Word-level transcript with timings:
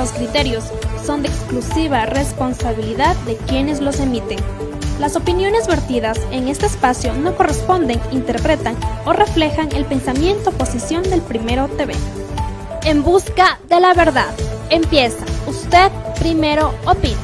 Los 0.00 0.12
criterios 0.12 0.64
son 1.04 1.20
de 1.20 1.28
exclusiva 1.28 2.06
responsabilidad 2.06 3.14
de 3.26 3.36
quienes 3.36 3.82
los 3.82 4.00
emiten. 4.00 4.38
Las 4.98 5.14
opiniones 5.14 5.68
vertidas 5.68 6.18
en 6.32 6.48
este 6.48 6.64
espacio 6.64 7.12
no 7.12 7.36
corresponden, 7.36 8.00
interpretan 8.10 8.76
o 9.04 9.12
reflejan 9.12 9.70
el 9.72 9.84
pensamiento 9.84 10.48
o 10.48 10.52
posición 10.54 11.02
del 11.02 11.20
Primero 11.20 11.68
TV. 11.76 11.92
En 12.84 13.04
busca 13.04 13.58
de 13.68 13.78
la 13.78 13.92
verdad. 13.92 14.32
Empieza. 14.70 15.22
Usted 15.46 15.92
primero 16.18 16.70
opina. 16.86 17.20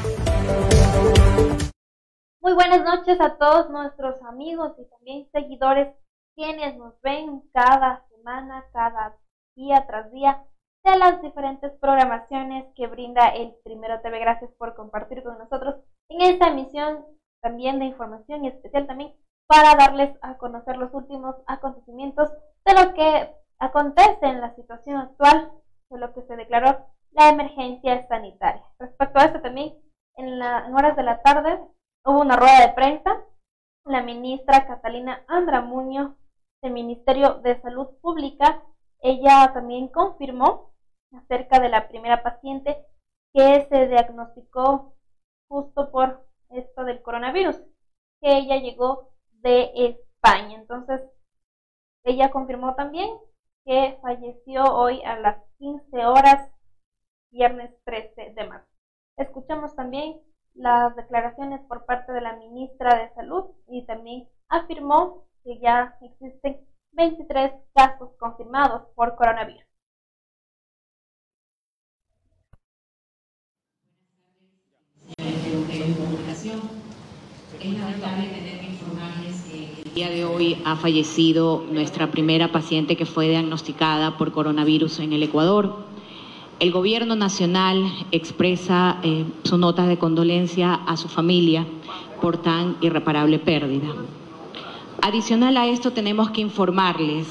Muy 2.41 2.53
buenas 2.53 2.83
noches 2.83 3.19
a 3.19 3.39
todos 3.39 3.71
nuestros 3.71 4.21
amigos 4.21 4.73
y 4.77 4.85
también 4.85 5.27
seguidores 5.31 5.95
quienes 6.35 6.77
nos 6.77 6.93
ven 7.01 7.41
cada 7.55 8.05
semana, 8.11 8.65
cada 8.71 9.17
día 9.55 9.83
tras 9.87 10.11
día 10.11 10.43
de 10.87 10.97
las 10.97 11.21
diferentes 11.21 11.73
programaciones 11.81 12.65
que 12.73 12.87
brinda 12.87 13.27
el 13.27 13.53
Primero 13.65 13.99
TV. 13.99 14.19
Gracias 14.19 14.49
por 14.57 14.73
compartir 14.73 15.21
con 15.21 15.37
nosotros 15.37 15.75
en 16.07 16.21
esta 16.21 16.47
emisión 16.47 17.05
también 17.41 17.77
de 17.79 17.85
información 17.85 18.45
y 18.45 18.47
especial 18.47 18.87
también 18.87 19.13
para 19.47 19.75
darles 19.75 20.17
a 20.21 20.37
conocer 20.37 20.77
los 20.77 20.93
últimos 20.93 21.35
acontecimientos 21.45 22.29
de 22.65 22.73
lo 22.73 22.93
que 22.93 23.35
acontece 23.59 24.27
en 24.27 24.39
la 24.39 24.55
situación 24.55 24.97
actual, 24.97 25.51
de 25.89 25.99
lo 25.99 26.13
que 26.13 26.21
se 26.21 26.37
declaró 26.37 26.85
la 27.11 27.29
emergencia 27.29 28.07
sanitaria. 28.07 28.63
Respecto 28.79 29.19
a 29.19 29.25
esto 29.25 29.41
también, 29.41 29.73
en, 30.15 30.41
en 30.41 30.73
horas 30.73 30.95
de 30.95 31.03
la 31.03 31.21
tarde 31.21 31.59
hubo 32.05 32.21
una 32.21 32.37
rueda 32.37 32.61
de 32.61 32.73
prensa. 32.73 33.23
La 33.83 34.03
ministra 34.03 34.65
Catalina 34.65 35.21
Andramuño 35.27 36.15
del 36.61 36.71
Ministerio 36.71 37.35
de 37.35 37.59
Salud 37.61 37.87
Pública, 38.01 38.63
ella 39.01 39.51
también 39.53 39.89
confirmó 39.89 40.67
acerca 41.13 41.59
de 41.59 41.69
la 41.69 41.87
primera 41.87 42.23
paciente 42.23 42.85
que 43.33 43.67
se 43.69 43.87
diagnosticó 43.87 44.95
justo 45.47 45.91
por 45.91 46.25
esto 46.49 46.83
del 46.83 47.01
coronavirus, 47.01 47.57
que 48.21 48.37
ella 48.37 48.57
llegó 48.57 49.11
de 49.31 49.71
España. 49.75 50.57
Entonces, 50.57 51.01
ella 52.03 52.31
confirmó 52.31 52.75
también 52.75 53.09
que 53.65 53.97
falleció 54.01 54.63
hoy 54.63 55.03
a 55.03 55.19
las 55.19 55.43
15 55.59 56.05
horas, 56.05 56.51
viernes 57.31 57.71
13 57.83 58.33
de 58.33 58.43
marzo. 58.45 58.67
Escuchamos 59.17 59.75
también 59.75 60.21
las 60.53 60.95
declaraciones 60.95 61.61
por 61.67 61.85
parte 61.85 62.11
de 62.13 62.21
la 62.21 62.35
ministra 62.37 62.97
de 62.97 63.13
Salud 63.13 63.45
y 63.67 63.85
también 63.85 64.27
afirmó 64.47 65.25
que 65.43 65.59
ya 65.59 65.97
existen 66.01 66.65
23 66.93 67.53
casos 67.73 68.09
confirmados 68.17 68.87
por 68.95 69.15
coronavirus. 69.15 69.66
Es 75.87 77.73
lamentable 77.73 78.27
tener 78.27 78.59
que 78.59 78.65
informarles 78.65 79.41
que 79.49 79.81
el 79.85 79.93
día 79.95 80.09
de 80.09 80.25
hoy 80.25 80.57
ha 80.65 80.75
fallecido 80.75 81.63
nuestra 81.71 82.11
primera 82.11 82.51
paciente 82.51 82.97
que 82.97 83.05
fue 83.05 83.29
diagnosticada 83.29 84.17
por 84.17 84.33
coronavirus 84.33 84.99
en 84.99 85.13
el 85.13 85.23
Ecuador. 85.23 85.77
El 86.59 86.73
gobierno 86.73 87.15
nacional 87.15 87.89
expresa 88.11 88.99
eh, 89.01 89.23
su 89.43 89.57
nota 89.57 89.87
de 89.87 89.97
condolencia 89.97 90.73
a 90.73 90.97
su 90.97 91.07
familia 91.07 91.65
por 92.21 92.35
tan 92.35 92.75
irreparable 92.81 93.39
pérdida. 93.39 93.87
Adicional 95.01 95.55
a 95.55 95.67
esto, 95.67 95.91
tenemos 95.91 96.31
que 96.31 96.41
informarles 96.41 97.27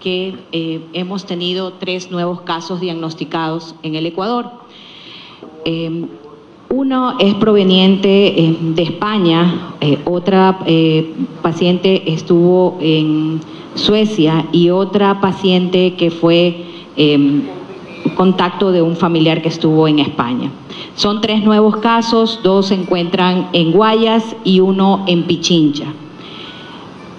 que 0.00 0.36
eh, 0.50 0.84
hemos 0.94 1.26
tenido 1.26 1.74
tres 1.74 2.10
nuevos 2.10 2.40
casos 2.40 2.80
diagnosticados 2.80 3.76
en 3.84 3.94
el 3.94 4.06
Ecuador. 4.06 4.50
Eh, 5.64 6.08
uno 6.70 7.16
es 7.18 7.34
proveniente 7.34 8.40
eh, 8.40 8.56
de 8.60 8.82
España, 8.82 9.72
eh, 9.80 9.98
otra 10.04 10.60
eh, 10.66 11.12
paciente 11.42 12.12
estuvo 12.12 12.78
en 12.80 13.40
Suecia 13.74 14.46
y 14.52 14.70
otra 14.70 15.20
paciente 15.20 15.94
que 15.94 16.12
fue 16.12 16.64
em, 16.96 17.42
contacto 18.16 18.70
de 18.70 18.82
un 18.82 18.94
familiar 18.94 19.42
que 19.42 19.48
estuvo 19.48 19.88
en 19.88 19.98
España. 19.98 20.50
Son 20.94 21.20
tres 21.20 21.42
nuevos 21.42 21.76
casos, 21.78 22.40
dos 22.44 22.66
se 22.66 22.74
encuentran 22.74 23.48
en 23.52 23.72
Guayas 23.72 24.36
y 24.44 24.60
uno 24.60 25.04
en 25.08 25.24
Pichincha. 25.24 25.86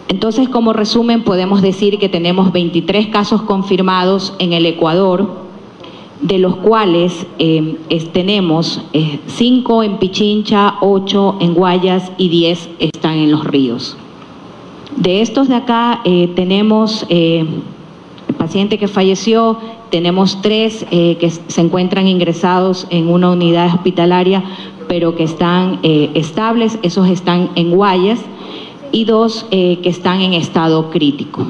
Entonces, 0.07 0.49
como 0.49 0.71
resumen, 0.71 1.23
podemos 1.23 1.61
decir 1.61 1.99
que 1.99 2.09
tenemos 2.09 2.51
23 2.51 3.07
casos 3.07 3.41
confirmados 3.41 4.33
en 4.39 4.53
el 4.53 4.65
Ecuador, 4.65 5.40
de 6.21 6.37
los 6.37 6.55
cuales 6.57 7.25
eh, 7.39 7.77
tenemos 8.13 8.81
5 9.27 9.83
en 9.83 9.97
Pichincha, 9.97 10.75
8 10.81 11.37
en 11.39 11.53
Guayas 11.53 12.11
y 12.17 12.29
10 12.29 12.69
están 12.79 13.17
en 13.17 13.31
los 13.31 13.43
ríos. 13.43 13.97
De 14.95 15.21
estos 15.21 15.47
de 15.47 15.55
acá 15.55 16.01
eh, 16.05 16.29
tenemos 16.35 17.05
eh, 17.09 17.45
el 18.27 18.35
paciente 18.35 18.77
que 18.77 18.87
falleció, 18.87 19.57
tenemos 19.89 20.41
tres 20.41 20.85
que 20.89 21.29
se 21.29 21.61
encuentran 21.61 22.07
ingresados 22.07 22.87
en 22.91 23.09
una 23.09 23.29
unidad 23.31 23.75
hospitalaria, 23.75 24.41
pero 24.87 25.15
que 25.15 25.23
están 25.23 25.79
estables, 25.83 26.79
esos 26.81 27.09
están 27.09 27.49
en 27.55 27.71
Guayas, 27.71 28.19
y 28.93 29.03
dos 29.03 29.45
que 29.49 29.81
están 29.83 30.21
en 30.21 30.31
estado 30.33 30.89
crítico, 30.91 31.45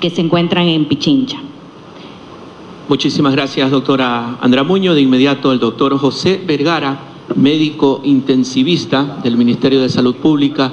que 0.00 0.10
se 0.10 0.20
encuentran 0.20 0.68
en 0.68 0.84
Pichincha. 0.84 1.43
Muchísimas 2.86 3.32
gracias, 3.32 3.70
doctora 3.70 4.36
Andra 4.42 4.62
Muño. 4.62 4.92
De 4.92 5.00
inmediato, 5.00 5.52
el 5.52 5.58
doctor 5.58 5.96
José 5.96 6.38
Vergara, 6.46 6.98
médico 7.34 8.02
intensivista 8.04 9.20
del 9.22 9.38
Ministerio 9.38 9.80
de 9.80 9.88
Salud 9.88 10.16
Pública, 10.16 10.70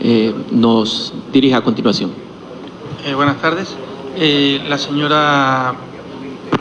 eh, 0.00 0.34
nos 0.52 1.12
dirige 1.34 1.54
a 1.54 1.60
continuación. 1.60 2.12
Eh, 3.04 3.12
buenas 3.12 3.42
tardes. 3.42 3.76
Eh, 4.16 4.64
la 4.66 4.78
señora, 4.78 5.74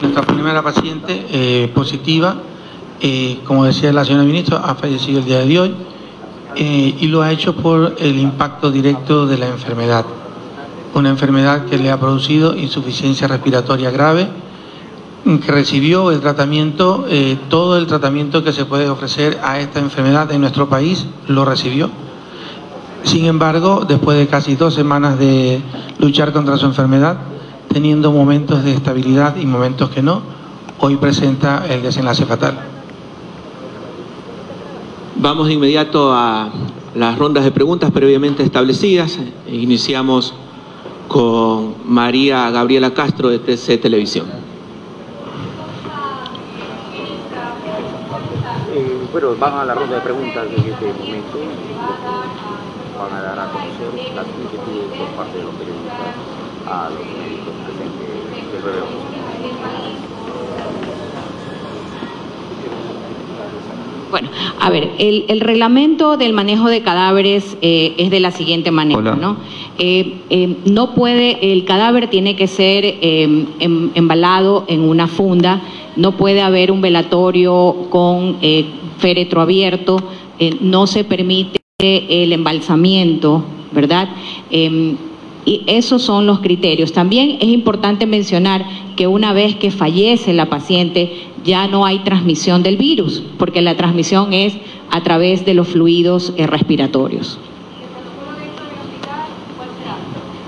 nuestra 0.02 0.22
primera 0.24 0.62
paciente 0.62 1.72
positiva, 1.74 2.42
como 3.46 3.64
decía 3.64 3.94
la 3.94 4.04
señora 4.04 4.26
ministra, 4.26 4.58
ha 4.66 4.76
fallecido 4.76 5.20
el 5.20 5.26
día 5.26 5.46
de 5.46 5.60
hoy 5.60 5.76
y 6.58 7.08
lo 7.08 7.22
ha 7.22 7.32
hecho 7.32 7.56
por 7.56 7.96
el 8.00 8.20
impacto 8.20 8.70
directo 8.70 9.28
de 9.28 9.38
la 9.38 9.48
enfermedad. 9.48 10.06
Una 10.94 11.08
enfermedad 11.08 11.68
que 11.68 11.78
le 11.78 11.90
ha 11.90 11.98
producido 11.98 12.54
insuficiencia 12.58 13.30
respiratoria 13.30 13.90
grave 13.90 14.44
que 15.24 15.52
recibió 15.52 16.12
el 16.12 16.20
tratamiento, 16.20 17.06
eh, 17.10 17.38
todo 17.50 17.78
el 17.78 17.88
tratamiento 17.88 18.44
que 18.44 18.52
se 18.52 18.66
puede 18.66 18.90
ofrecer 18.90 19.40
a 19.42 19.60
esta 19.60 19.80
enfermedad 19.80 20.32
en 20.32 20.42
nuestro 20.42 20.68
país, 20.68 21.06
lo 21.28 21.46
recibió. 21.46 21.90
Sin 23.04 23.26
embargo, 23.26 23.86
después 23.88 24.18
de 24.18 24.28
casi 24.28 24.56
dos 24.56 24.74
semanas 24.74 25.18
de 25.18 25.62
luchar 26.00 26.34
contra 26.34 26.58
su 26.58 26.66
enfermedad, 26.66 27.18
teniendo 27.70 28.12
momentos 28.12 28.64
de 28.64 28.74
estabilidad 28.74 29.38
y 29.38 29.46
momentos 29.46 29.90
que 29.90 30.02
no, 30.02 30.22
hoy 30.80 30.98
presenta 30.98 31.66
el 31.70 31.82
desenlace 31.82 32.26
fatal. 32.26 32.60
Vamos 35.16 35.48
de 35.48 35.54
inmediato 35.54 36.14
a 36.14 36.50
las 36.96 37.18
rondas 37.18 37.46
de 37.46 37.52
preguntas 37.52 37.92
previamente 37.92 38.44
establecidas. 38.44 39.20
Iniciamos 39.50 40.34
con 41.08 41.76
María 41.86 42.50
Gabriela 42.50 42.94
Castro 42.94 43.30
de 43.30 43.40
TC 43.40 43.80
Televisión. 43.80 44.43
Bueno, 49.14 49.36
van 49.40 49.54
a 49.54 49.64
la 49.64 49.76
ronda 49.76 49.98
de 49.98 50.02
preguntas 50.02 50.48
en 50.48 50.74
este 50.74 50.86
momento. 50.86 51.38
Van 52.98 53.14
a 53.14 53.22
dar 53.22 53.40
a 53.40 53.52
conocer 53.52 54.16
las 54.16 54.26
inquietudes 54.26 54.98
por 54.98 55.08
parte 55.10 55.38
de 55.38 55.44
los 55.44 55.54
periodistas 55.54 56.16
a 56.66 56.90
los 56.90 57.06
médicos 57.06 57.54
presentes 57.64 58.52
del 58.52 58.62
relevo. 58.64 58.88
Bueno, 64.10 64.30
a 64.60 64.70
ver, 64.72 64.90
el, 64.98 65.42
reglamento 65.42 66.18
del 66.18 66.34
manejo 66.34 66.70
de 66.70 66.82
cadáveres 66.82 67.56
eh, 67.62 67.94
es 67.98 68.10
de 68.10 68.20
la 68.20 68.32
siguiente 68.32 68.72
manera, 68.72 69.16
¿no? 69.16 69.38
Eh, 69.78 70.22
eh, 70.32 70.58
no 70.66 70.96
puede, 70.96 71.52
el 71.54 71.66
cadáver 71.66 72.10
tiene 72.10 72.36
que 72.36 72.48
ser 72.48 72.98
em, 73.02 73.46
embalado 73.94 74.66
en 74.68 74.82
una 74.82 75.08
funda, 75.08 75.62
no 75.96 76.14
puede 76.14 76.42
haber 76.42 76.72
un 76.72 76.82
velatorio 76.82 77.88
con 77.92 78.38
féretro 78.98 79.42
abierto, 79.42 79.98
no 80.62 80.88
se 80.88 81.04
permite 81.04 81.60
el 81.80 82.34
embalsamiento, 82.34 83.44
¿verdad? 83.72 84.10
Em, 84.50 84.96
y 85.46 85.64
esos 85.68 86.02
son 86.02 86.26
los 86.26 86.40
criterios. 86.40 86.94
También 86.94 87.38
es 87.42 87.50
importante 87.50 88.06
mencionar 88.06 88.66
que 88.96 89.08
una 89.08 89.34
vez 89.34 89.56
que 89.56 89.72
fallece 89.72 90.34
la 90.34 90.50
paciente 90.50 91.12
ya 91.44 91.68
no 91.68 91.86
hay 91.86 92.00
transmisión 92.00 92.64
del 92.64 92.78
virus, 92.78 93.22
porque 93.38 93.62
la 93.62 93.76
transmisión 93.76 94.32
es 94.34 94.54
a 94.90 95.04
través 95.04 95.46
de 95.46 95.54
los 95.54 95.68
fluidos 95.68 96.34
eh, 96.38 96.48
respiratorios. 96.48 97.38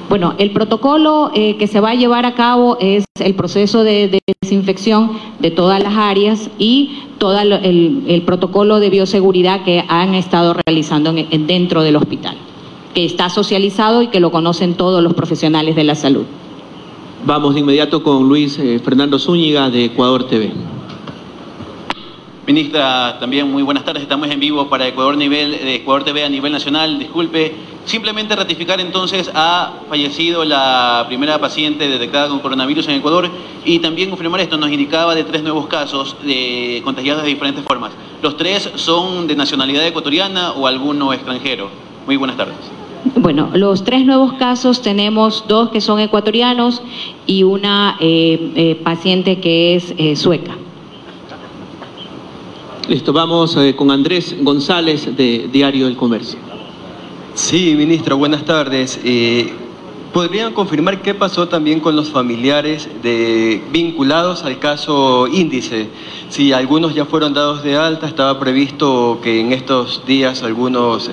Bueno, 0.08 0.36
el 0.38 0.52
protocolo 0.52 1.32
eh, 1.34 1.58
que 1.58 1.68
se 1.68 1.80
va 1.80 1.90
a 1.90 1.96
llevar 1.96 2.26
a 2.26 2.36
cabo 2.36 2.78
es 2.80 3.04
el 3.20 3.34
proceso 3.34 3.84
de, 3.84 4.22
desinfección 4.42 5.12
de 5.40 5.52
todas 5.52 5.82
las 5.82 5.98
áreas 5.98 6.50
y 6.60 7.00
todo 7.18 7.40
el, 7.40 8.24
protocolo 8.26 8.80
de 8.80 8.90
bioseguridad 8.90 9.64
que 9.64 9.84
han 9.88 10.16
estado 10.16 10.56
realizando 10.66 11.14
dentro 11.14 11.84
del 11.84 11.96
hospital 11.96 12.38
que 12.96 13.04
está 13.04 13.30
socializado 13.30 14.02
y 14.02 14.08
que 14.08 14.22
lo 14.22 14.32
conocen 14.32 14.76
todos 14.76 15.04
los 15.04 15.14
profesionales 15.14 15.76
de 15.76 15.84
la 15.84 15.96
salud. 15.96 16.24
Vamos 17.26 17.54
de 17.54 17.60
inmediato 17.60 18.02
con 18.02 18.30
Luis 18.30 18.58
eh, 18.58 18.80
Fernando 18.80 19.20
Zúñiga 19.20 19.70
de 19.70 19.86
Ecuador 19.86 20.28
TV. 20.28 20.54
Ministra, 22.48 23.18
también 23.20 23.52
muy 23.52 23.64
buenas 23.64 23.84
tardes. 23.84 24.04
Estamos 24.04 24.30
en 24.30 24.40
vivo 24.40 24.70
para 24.70 24.88
Ecuador, 24.88 25.18
nivel, 25.18 25.52
de 25.52 25.76
Ecuador 25.76 26.04
TV 26.06 26.24
a 26.24 26.30
nivel 26.30 26.52
nacional. 26.52 26.98
Disculpe, 26.98 27.54
simplemente 27.86 28.36
ratificar 28.36 28.82
entonces 28.82 29.32
ha 29.34 29.74
fallecido 29.90 30.44
la 30.44 31.06
primera 31.08 31.40
paciente 31.40 31.88
detectada 31.88 32.28
con 32.28 32.40
coronavirus 32.40 32.88
en 32.88 32.96
Ecuador 32.96 33.30
y 33.64 33.80
también 33.80 34.10
confirmar 34.10 34.42
esto. 34.42 34.58
Nos 34.58 34.72
indicaba 34.72 35.16
de 35.16 35.24
tres 35.24 35.44
nuevos 35.44 35.68
casos 35.68 36.16
de 36.24 36.82
contagiados 36.84 37.24
de 37.24 37.30
diferentes 37.30 37.64
formas. 37.64 37.92
¿Los 38.22 38.38
tres 38.38 38.70
son 38.76 39.28
de 39.28 39.36
nacionalidad 39.36 39.86
ecuatoriana 39.86 40.52
o 40.54 40.68
alguno 40.68 41.14
extranjero? 41.14 41.70
Muy 42.06 42.18
buenas 42.18 42.38
tardes. 42.38 42.56
Bueno, 43.16 43.52
los 43.54 43.84
tres 43.84 44.04
nuevos 44.04 44.34
casos 44.34 44.82
tenemos 44.82 45.46
dos 45.48 45.70
que 45.70 45.80
son 45.80 46.00
ecuatorianos 46.00 46.82
y 47.28 47.44
una 47.44 47.98
eh, 48.00 48.52
eh, 48.56 48.76
paciente 48.84 49.40
que 49.40 49.76
es 49.76 49.94
eh, 49.98 50.16
sueca. 50.16 50.58
Listo, 52.88 53.14
vamos 53.14 53.58
con 53.76 53.90
Andrés 53.90 54.36
González 54.42 55.16
de 55.16 55.50
Diario 55.52 55.86
del 55.86 55.96
Comercio. 55.96 56.55
Sí, 57.36 57.76
ministra, 57.76 58.16
buenas 58.16 58.46
tardes. 58.46 58.98
¿Podrían 60.14 60.54
confirmar 60.54 61.02
qué 61.02 61.14
pasó 61.14 61.50
también 61.50 61.82
con 61.82 61.98
los 61.98 62.10
familiares 62.10 62.88
de, 63.04 63.62
vinculados 63.74 64.46
al 64.46 64.58
caso 64.58 65.28
índice? 65.28 65.90
Si 66.30 66.54
algunos 66.54 66.96
ya 66.96 67.04
fueron 67.04 67.34
dados 67.34 67.62
de 67.62 67.76
alta, 67.76 68.08
estaba 68.08 68.40
previsto 68.40 69.20
que 69.22 69.42
en 69.42 69.52
estos 69.52 70.06
días 70.06 70.44
algunos 70.44 71.12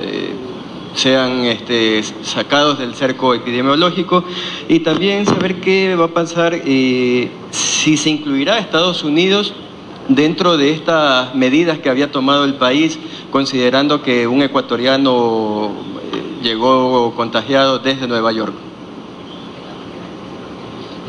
sean 0.95 1.45
este, 1.45 2.05
sacados 2.23 2.79
del 2.79 2.95
cerco 2.95 3.35
epidemiológico 3.35 4.23
y 4.69 4.79
también 4.79 5.27
saber 5.27 5.61
qué 5.61 5.97
va 5.97 6.05
a 6.05 6.09
pasar 6.09 6.55
eh, 6.65 7.31
si 7.51 7.97
se 7.97 8.11
incluirá 8.11 8.55
a 8.55 8.59
Estados 8.61 9.03
Unidos 9.03 9.55
dentro 10.09 10.57
de 10.57 10.71
estas 10.71 11.35
medidas 11.35 11.79
que 11.79 11.89
había 11.89 12.11
tomado 12.11 12.45
el 12.45 12.55
país, 12.55 12.99
considerando 13.31 14.03
que 14.03 14.27
un 14.27 14.43
ecuatoriano 14.43 15.71
eh, 15.71 15.92
llegó 16.43 17.13
contagiado 17.15 17.79
desde 17.79 18.07
Nueva 18.07 18.33
York. 18.33 18.55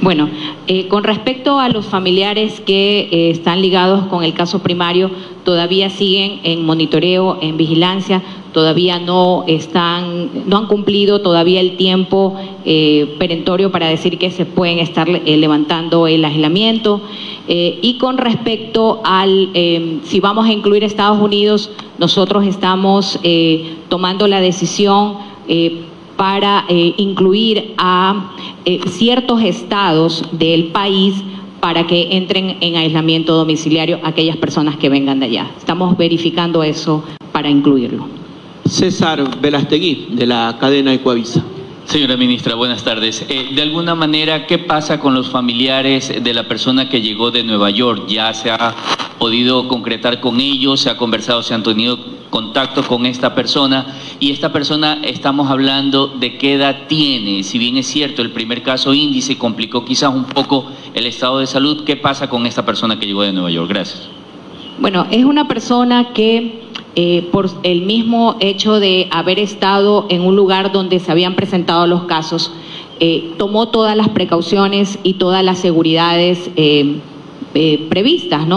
Bueno, 0.01 0.29
eh, 0.67 0.89
con 0.89 1.05
respecto 1.05 1.59
a 1.59 1.69
los 1.69 1.85
familiares 1.85 2.59
que 2.59 3.29
están 3.31 3.61
ligados 3.61 4.07
con 4.07 4.25
el 4.25 4.33
caso 4.33 4.59
primario, 4.59 5.09
todavía 5.45 5.89
siguen 5.89 6.41
en 6.43 6.65
monitoreo, 6.65 7.37
en 7.41 7.55
vigilancia, 7.55 8.21
todavía 8.51 8.99
no 8.99 9.45
están, 9.47 10.29
no 10.45 10.57
han 10.57 10.67
cumplido 10.67 11.21
todavía 11.21 11.61
el 11.61 11.77
tiempo 11.77 12.37
eh, 12.65 13.15
perentorio 13.19 13.71
para 13.71 13.87
decir 13.87 14.17
que 14.17 14.31
se 14.31 14.45
pueden 14.45 14.79
estar 14.79 15.09
eh, 15.09 15.37
levantando 15.37 16.07
el 16.07 16.23
aislamiento. 16.23 17.01
Eh, 17.47 17.79
y 17.81 17.97
con 17.97 18.17
respecto 18.17 19.01
al 19.03 19.49
si 20.03 20.19
vamos 20.21 20.45
a 20.45 20.51
incluir 20.53 20.83
Estados 20.83 21.21
Unidos, 21.21 21.71
nosotros 21.97 22.45
estamos 22.45 23.19
tomando 23.89 24.27
la 24.27 24.39
decisión 24.39 25.17
para 26.15 26.65
incluir 26.69 27.73
a 27.77 28.31
ciertos 28.87 29.41
estados 29.41 30.23
del 30.31 30.67
país 30.67 31.15
para 31.59 31.85
que 31.85 32.15
entren 32.15 32.57
en 32.61 32.75
aislamiento 32.77 33.35
domiciliario 33.35 33.99
aquellas 34.03 34.37
personas 34.37 34.77
que 34.77 34.89
vengan 34.89 35.19
de 35.19 35.25
allá. 35.27 35.51
Estamos 35.57 35.97
verificando 35.97 36.63
eso 36.63 37.03
para 37.33 37.49
incluirlo. 37.49 38.07
César 38.65 39.39
Velastegui, 39.41 40.07
de 40.11 40.25
la 40.25 40.57
cadena 40.59 40.93
Ecuavisa. 40.93 41.43
Señora 41.85 42.15
ministra, 42.17 42.55
buenas 42.55 42.83
tardes. 42.83 43.25
Eh, 43.27 43.49
de 43.53 43.61
alguna 43.61 43.93
manera, 43.93 44.47
¿qué 44.47 44.57
pasa 44.57 44.99
con 44.99 45.13
los 45.13 45.29
familiares 45.29 46.23
de 46.23 46.33
la 46.33 46.47
persona 46.47 46.89
que 46.89 47.01
llegó 47.01 47.29
de 47.29 47.43
Nueva 47.43 47.69
York? 47.69 48.05
¿Ya 48.07 48.33
se 48.33 48.49
ha 48.49 48.73
podido 49.19 49.67
concretar 49.67 50.19
con 50.19 50.39
ellos? 50.39 50.79
¿Se 50.79 50.89
ha 50.89 50.97
conversado? 50.97 51.43
¿Se 51.43 51.53
han 51.53 51.61
tenido 51.61 51.99
contacto 52.29 52.83
con 52.83 53.05
esta 53.05 53.35
persona? 53.35 53.85
Y 54.19 54.31
esta 54.31 54.51
persona, 54.51 55.01
estamos 55.03 55.51
hablando 55.51 56.07
de 56.07 56.37
qué 56.37 56.53
edad 56.53 56.87
tiene. 56.87 57.43
Si 57.43 57.59
bien 57.59 57.77
es 57.77 57.85
cierto, 57.85 58.21
el 58.21 58.31
primer 58.31 58.63
caso 58.63 58.93
índice 58.93 59.37
complicó 59.37 59.83
quizás 59.85 60.15
un 60.15 60.25
poco 60.25 60.71
el 60.93 61.05
estado 61.05 61.39
de 61.39 61.47
salud, 61.47 61.83
¿qué 61.83 61.97
pasa 61.97 62.29
con 62.29 62.47
esta 62.47 62.65
persona 62.65 62.97
que 62.97 63.05
llegó 63.05 63.21
de 63.23 63.33
Nueva 63.33 63.51
York? 63.51 63.69
Gracias. 63.69 64.09
Bueno, 64.79 65.05
es 65.11 65.25
una 65.25 65.47
persona 65.47 66.13
que 66.13 66.63
eh, 66.95 67.27
por 67.31 67.49
el 67.63 67.81
mismo 67.81 68.35
hecho 68.39 68.79
de 68.79 69.07
haber 69.09 69.39
estado 69.39 70.05
en 70.09 70.21
un 70.21 70.35
lugar 70.35 70.71
donde 70.71 70.99
se 70.99 71.11
habían 71.11 71.33
presentado 71.33 71.87
los 71.87 72.03
casos, 72.03 72.51
eh, 72.99 73.31
tomó 73.39 73.69
todas 73.69 73.97
las 73.97 74.09
precauciones 74.09 74.99
y 75.01 75.13
todas 75.13 75.43
las 75.43 75.57
seguridades 75.57 76.51
eh, 76.55 76.99
previstas. 77.89 78.47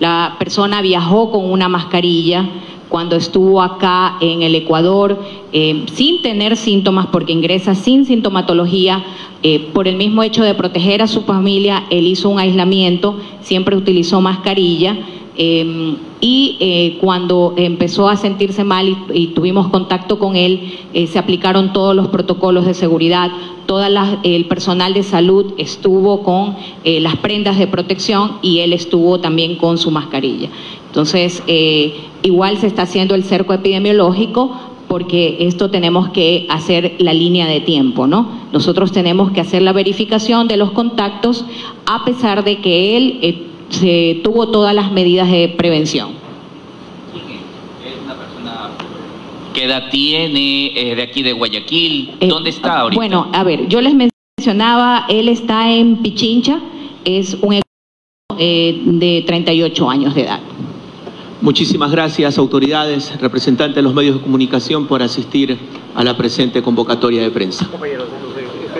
la 0.00 0.34
persona 0.40 0.82
viajó 0.82 1.30
con 1.30 1.44
una 1.52 1.68
mascarilla 1.68 2.48
cuando 2.88 3.14
estuvo 3.14 3.62
acá 3.62 4.16
en 4.20 4.42
el 4.42 4.54
Ecuador 4.56 5.18
sin 5.92 6.22
tener 6.22 6.56
síntomas, 6.56 7.06
porque 7.06 7.32
ingresa 7.32 7.74
sin 7.74 8.04
sintomatología, 8.04 9.02
por 9.72 9.88
el 9.88 9.96
mismo 9.96 10.22
hecho 10.22 10.44
de 10.44 10.54
proteger 10.54 11.02
a 11.02 11.08
su 11.08 11.22
familia, 11.22 11.84
él 11.90 12.06
hizo 12.06 12.28
un 12.28 12.38
aislamiento, 12.38 13.16
siempre 13.40 13.76
utilizó 13.76 14.20
mascarilla. 14.20 14.98
Em, 15.34 15.96
y 16.20 16.56
eh, 16.60 16.98
cuando 17.00 17.54
empezó 17.56 18.08
a 18.08 18.16
sentirse 18.16 18.64
mal 18.64 18.96
y, 19.12 19.28
tuvimos 19.28 19.68
contacto 19.68 20.18
con 20.18 20.36
él, 20.36 20.74
eh, 20.92 21.06
se 21.06 21.18
aplicaron 21.18 21.72
todos 21.72 21.96
los 21.96 22.08
protocolos 22.08 22.66
de 22.66 22.74
seguridad, 22.74 23.30
todo 23.64 23.82
el 24.22 24.44
personal 24.44 24.92
de 24.92 25.02
salud 25.02 25.54
estuvo 25.56 26.22
con 26.22 26.56
eh, 26.84 27.00
las 27.00 27.16
prendas 27.16 27.58
de 27.58 27.66
protección 27.66 28.32
y 28.42 28.58
él 28.58 28.74
estuvo 28.74 29.20
también 29.20 29.56
con 29.56 29.78
su 29.78 29.90
mascarilla. 29.90 30.50
Entonces, 30.88 31.42
igual 32.22 32.58
se 32.58 32.66
está 32.66 32.82
haciendo 32.82 33.14
el 33.14 33.24
cerco 33.24 33.54
epidemiológico 33.54 34.52
porque 34.88 35.38
esto 35.40 35.70
tenemos 35.70 36.10
que 36.10 36.44
hacer 36.50 36.96
la 36.98 37.14
línea 37.14 37.46
de 37.46 37.60
tiempo, 37.60 38.06
¿no? 38.06 38.28
Nosotros 38.52 38.92
tenemos 38.92 39.30
que 39.30 39.40
hacer 39.40 39.62
la 39.62 39.72
verificación 39.72 40.48
de 40.48 40.58
los 40.58 40.72
contactos 40.72 41.46
a 41.86 42.04
pesar 42.04 42.44
de 42.44 42.58
que 42.58 42.98
él 42.98 43.51
se 43.72 44.20
tuvo 44.22 44.48
todas 44.48 44.74
las 44.74 44.92
medidas 44.92 45.30
de 45.30 45.48
prevención. 45.48 46.10
Es 47.84 48.04
una 48.04 48.14
persona 48.14 48.70
¿Qué 49.54 49.64
edad 49.64 49.90
tiene? 49.90 50.90
¿Es 50.90 50.96
de 50.96 51.02
aquí 51.02 51.22
de 51.22 51.32
Guayaquil? 51.32 52.16
Eh, 52.20 52.28
¿Dónde 52.28 52.50
está 52.50 52.80
ahorita? 52.80 52.98
Bueno, 52.98 53.28
a 53.32 53.42
ver, 53.42 53.68
yo 53.68 53.80
les 53.80 53.94
mencionaba, 53.94 55.06
él 55.08 55.28
está 55.28 55.72
en 55.72 55.96
Pichincha, 55.96 56.60
es 57.04 57.36
un 57.40 57.60
eh, 58.38 58.82
de 58.84 59.24
38 59.26 59.90
años 59.90 60.14
de 60.14 60.22
edad. 60.22 60.40
Muchísimas 61.40 61.90
gracias, 61.90 62.38
autoridades, 62.38 63.20
representantes 63.20 63.74
de 63.74 63.82
los 63.82 63.94
medios 63.94 64.16
de 64.16 64.22
comunicación, 64.22 64.86
por 64.86 65.02
asistir 65.02 65.58
a 65.94 66.04
la 66.04 66.16
presente 66.16 66.62
convocatoria 66.62 67.20
de 67.20 67.30
prensa 67.30 67.68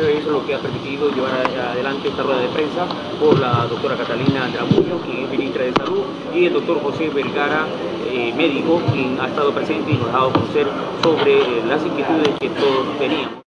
eso 0.08 0.18
es 0.18 0.26
lo 0.26 0.44
que 0.46 0.54
ha 0.54 0.58
permitido 0.58 1.10
llevar 1.10 1.32
adelante 1.32 2.08
esta 2.08 2.22
rueda 2.22 2.40
de 2.40 2.48
prensa 2.48 2.86
por 3.20 3.38
la 3.38 3.66
doctora 3.66 3.96
Catalina 3.96 4.44
Andramuño, 4.44 4.98
quien 5.04 5.24
es 5.24 5.30
ministra 5.30 5.64
de 5.64 5.72
Salud, 5.72 6.04
y 6.34 6.46
el 6.46 6.54
doctor 6.54 6.82
José 6.82 7.08
Vergara, 7.08 7.66
eh, 8.06 8.32
médico, 8.34 8.80
quien 8.92 9.20
ha 9.20 9.28
estado 9.28 9.54
presente 9.54 9.92
y 9.92 9.94
nos 9.94 10.08
ha 10.08 10.12
dado 10.12 10.32
conocer 10.32 10.66
sobre 11.02 11.40
eh, 11.40 11.62
las 11.66 11.84
inquietudes 11.84 12.38
que 12.38 12.48
todos 12.50 12.98
teníamos. 12.98 13.42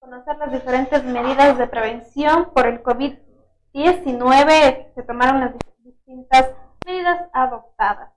Conocer 0.00 0.36
las 0.38 0.52
diferentes 0.52 1.04
medidas 1.04 1.56
de 1.56 1.66
prevención 1.66 2.50
por 2.54 2.66
el 2.66 2.82
COVID-19, 2.82 4.94
se 4.94 5.02
tomaron 5.02 5.40
las 5.40 5.54
distintas 5.84 6.50
Medidas 6.86 7.28
adoptadas. 7.32 8.10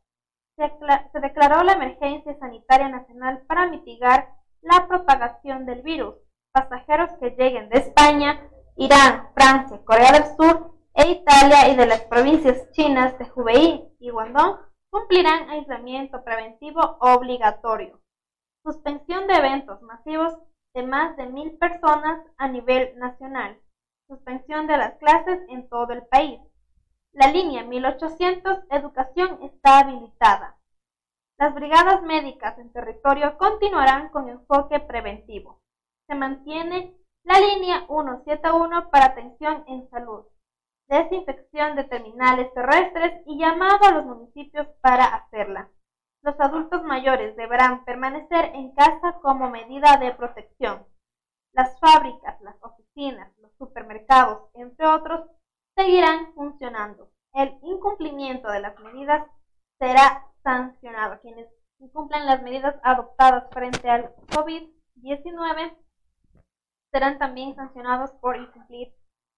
Se, 0.56 0.72
declaró 1.20 1.64
la 1.64 1.74
emergencia 1.74 2.38
sanitaria 2.40 2.90
nacional 2.90 3.44
para 3.46 3.68
mitigar 3.68 4.30
la 4.62 4.88
propagación 4.88 5.66
del 5.66 5.82
virus. 5.82 6.16
Pasajeros 6.54 7.10
que 7.20 7.32
lleguen 7.32 7.68
de 7.70 7.80
España, 7.80 8.48
Irán, 8.76 9.30
Francia, 9.34 9.82
Corea 9.84 10.12
del 10.12 10.26
Sur 10.38 10.76
e 10.94 11.10
Italia 11.10 11.68
y 11.70 11.76
de 11.76 11.88
las 11.88 12.02
provincias 12.02 12.70
chinas 12.74 13.18
de 13.18 13.26
Hubei 13.34 13.92
y 13.98 14.12
Guangdong 14.12 14.60
cumplirán 14.92 15.50
aislamiento 15.50 16.24
preventivo 16.24 16.80
obligatorio. 17.00 18.00
Suspensión 18.64 19.26
de 19.26 19.34
eventos 19.34 19.82
masivos 19.82 20.38
de 20.76 20.84
más 20.84 21.18
de 21.18 21.26
mil 21.26 21.58
personas 21.58 22.24
a 22.38 22.48
nivel 22.48 23.00
nacional. 23.00 23.60
Suspensión 24.08 24.68
de 24.68 24.78
las 24.78 24.94
clases 25.00 25.40
en 25.50 25.68
todo 25.70 25.92
el 25.92 26.06
país. 26.06 26.40
La 27.14 27.32
línea 27.32 27.64
1800 27.64 28.60
Educación 28.70 29.40
está 29.42 29.80
habilitada. 29.80 30.60
Las 31.40 31.56
brigadas 31.56 32.04
médicas 32.04 32.60
en 32.60 32.72
territorio 32.72 33.40
continuarán 33.40 34.10
con 34.10 34.30
enfoque 34.30 34.80
preventivo. 34.80 35.63
Mantiene 36.16 36.96
la 37.24 37.40
línea 37.40 37.88
171 37.88 38.90
para 38.90 39.06
atención 39.06 39.64
en 39.68 39.90
salud, 39.90 40.26
desinfección 40.88 41.76
de 41.76 41.86
terminales 41.86 42.54
terrestres 42.54 43.22
y 43.26 43.40
llamado 43.40 43.86
a 43.86 43.92
los 43.92 44.06
municipios 44.06 44.68
para 44.82 45.06
hacerla. 45.06 45.70
Los 46.22 46.40
adultos 46.40 46.84
mayores 46.84 47.36
deberán 47.36 47.84
permanecer 47.86 48.52
en 48.54 48.72
casa 48.76 49.20
como 49.22 49.50
medida 49.50 49.98
de 49.98 50.14
protección. 50.14 50.86
Las 51.54 51.80
fábricas, 51.80 52.40
las 52.42 52.56
oficinas, 52.62 53.32
los 53.40 53.52
supermercados, 53.58 54.50
entre 54.54 54.88
otros, 54.88 55.30
seguirán 55.76 56.34
funcionando. 56.34 57.10
El 57.34 57.58
incumplimiento 57.64 58.50
de 58.50 58.60
las 58.60 58.80
medidas 58.80 59.28
será 59.80 60.28
sancionado. 60.44 61.20
Quienes 61.22 61.48
incumplan 61.80 62.26
las 62.26 62.42
medidas 62.42 62.76
adoptadas 62.84 63.50
frente 63.52 63.90
al 63.90 64.16
COVID-19 64.28 65.83
serán 66.94 67.18
también 67.18 67.56
sancionados 67.56 68.12
por 68.22 68.38
incumplir 68.38 68.94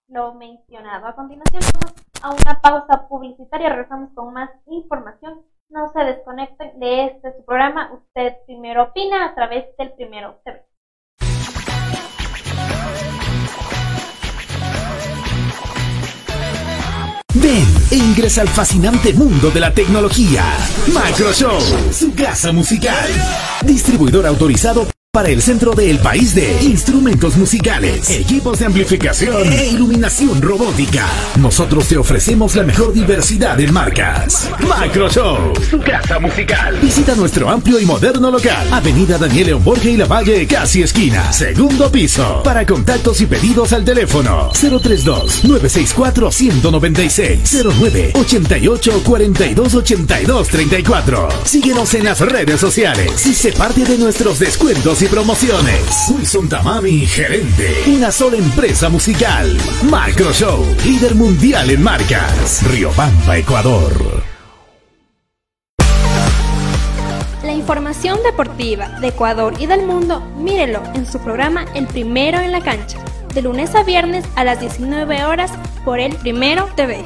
lo 0.09 0.35
mencionado. 0.35 1.07
A 1.07 1.15
continuación 1.15 1.63
vamos 1.73 1.95
a 2.21 2.29
una 2.31 2.61
pausa 2.61 3.07
publicitaria. 3.07 3.69
Regresamos 3.69 4.11
con 4.13 4.33
más 4.33 4.49
información. 4.67 5.41
No 5.69 5.91
se 5.93 5.99
desconecten 6.03 6.79
de 6.79 7.05
este 7.05 7.33
su 7.35 7.45
programa. 7.45 7.91
Usted 7.93 8.33
primero 8.45 8.83
opina 8.83 9.25
a 9.25 9.33
través 9.33 9.65
del 9.77 9.93
Primero 9.93 10.41
TV. 10.43 10.63
Ven 17.35 17.67
e 17.91 17.95
ingresa 17.95 18.41
al 18.41 18.47
fascinante 18.49 19.13
mundo 19.13 19.49
de 19.49 19.59
la 19.61 19.73
tecnología. 19.73 20.43
Macroshow, 20.93 21.59
su 21.91 22.13
casa 22.15 22.51
musical. 22.51 23.09
Distribuidor 23.65 24.27
autorizado 24.27 24.85
para 25.15 25.29
el 25.29 25.41
centro 25.41 25.73
del 25.73 25.97
país 25.99 26.35
de 26.35 26.61
instrumentos 26.63 27.37
musicales, 27.37 28.09
equipos 28.09 28.59
de 28.59 28.65
amplificación 28.65 29.47
e 29.53 29.67
iluminación 29.67 30.41
robótica. 30.41 31.07
Nosotros 31.39 31.87
te 31.87 31.97
ofrecemos 31.97 32.53
la 32.53 32.63
mejor 32.63 32.91
diversidad 32.91 33.55
de 33.55 33.65
marcas. 33.71 34.49
Macro 34.67 35.09
Show, 35.09 35.53
su 35.69 35.79
casa 35.79 36.19
musical. 36.19 36.77
Visita 36.81 37.15
nuestro 37.15 37.49
amplio 37.49 37.79
y 37.79 37.85
moderno 37.85 38.29
local. 38.29 38.67
Avenida 38.73 39.17
Daniel 39.17 39.47
León 39.47 39.63
Borges 39.63 39.85
y 39.85 39.95
La 39.95 40.05
Valle, 40.05 40.45
casi 40.47 40.83
esquina. 40.83 41.31
Segundo 41.31 41.89
piso. 41.89 42.43
Para 42.43 42.65
contactos 42.65 43.21
y 43.21 43.25
pedidos 43.25 43.71
al 43.71 43.85
teléfono 43.85 44.51
032 44.51 45.45
964 45.45 46.29
196 46.29 47.63
09 47.79 48.11
88 48.15 49.01
42 49.05 49.75
82 49.75 50.47
34. 50.49 51.29
Síguenos 51.45 51.93
en 51.93 52.03
las 52.03 52.19
redes 52.19 52.59
sociales 52.59 53.25
y 53.25 53.33
se 53.33 53.53
parte 53.53 53.85
de 53.85 53.97
nuestros 53.97 54.39
descuentos 54.39 55.01
y 55.03 55.04
promociones. 55.07 56.09
Wilson 56.09 56.49
Tamami, 56.49 57.05
gerente. 57.05 57.83
Una 57.87 58.11
sola 58.11 58.37
empresa 58.37 58.89
musical. 58.89 59.57
Macro 59.89 60.31
Show, 60.31 60.65
líder 60.83 61.15
mundial 61.15 61.69
en 61.69 61.83
marcas. 61.83 62.61
Riobamba, 62.69 63.37
Ecuador. 63.37 64.23
La 67.43 67.53
información 67.53 68.19
deportiva 68.23 68.99
de 68.99 69.09
Ecuador 69.09 69.53
y 69.59 69.65
del 69.65 69.85
mundo, 69.85 70.21
mírelo 70.37 70.81
en 70.93 71.05
su 71.05 71.19
programa 71.19 71.65
El 71.73 71.87
Primero 71.87 72.39
en 72.39 72.51
la 72.51 72.61
Cancha, 72.61 72.97
de 73.33 73.41
lunes 73.41 73.75
a 73.75 73.83
viernes 73.83 74.25
a 74.35 74.43
las 74.43 74.59
19 74.59 75.25
horas 75.25 75.51
por 75.83 75.99
El 75.99 76.15
Primero 76.15 76.69
TV. 76.75 77.03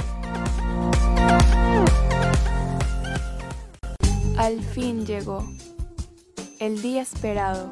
Al 4.38 4.62
fin 4.62 5.06
llegó 5.06 5.46
el 6.60 6.82
día 6.82 7.01
esperado 7.01 7.72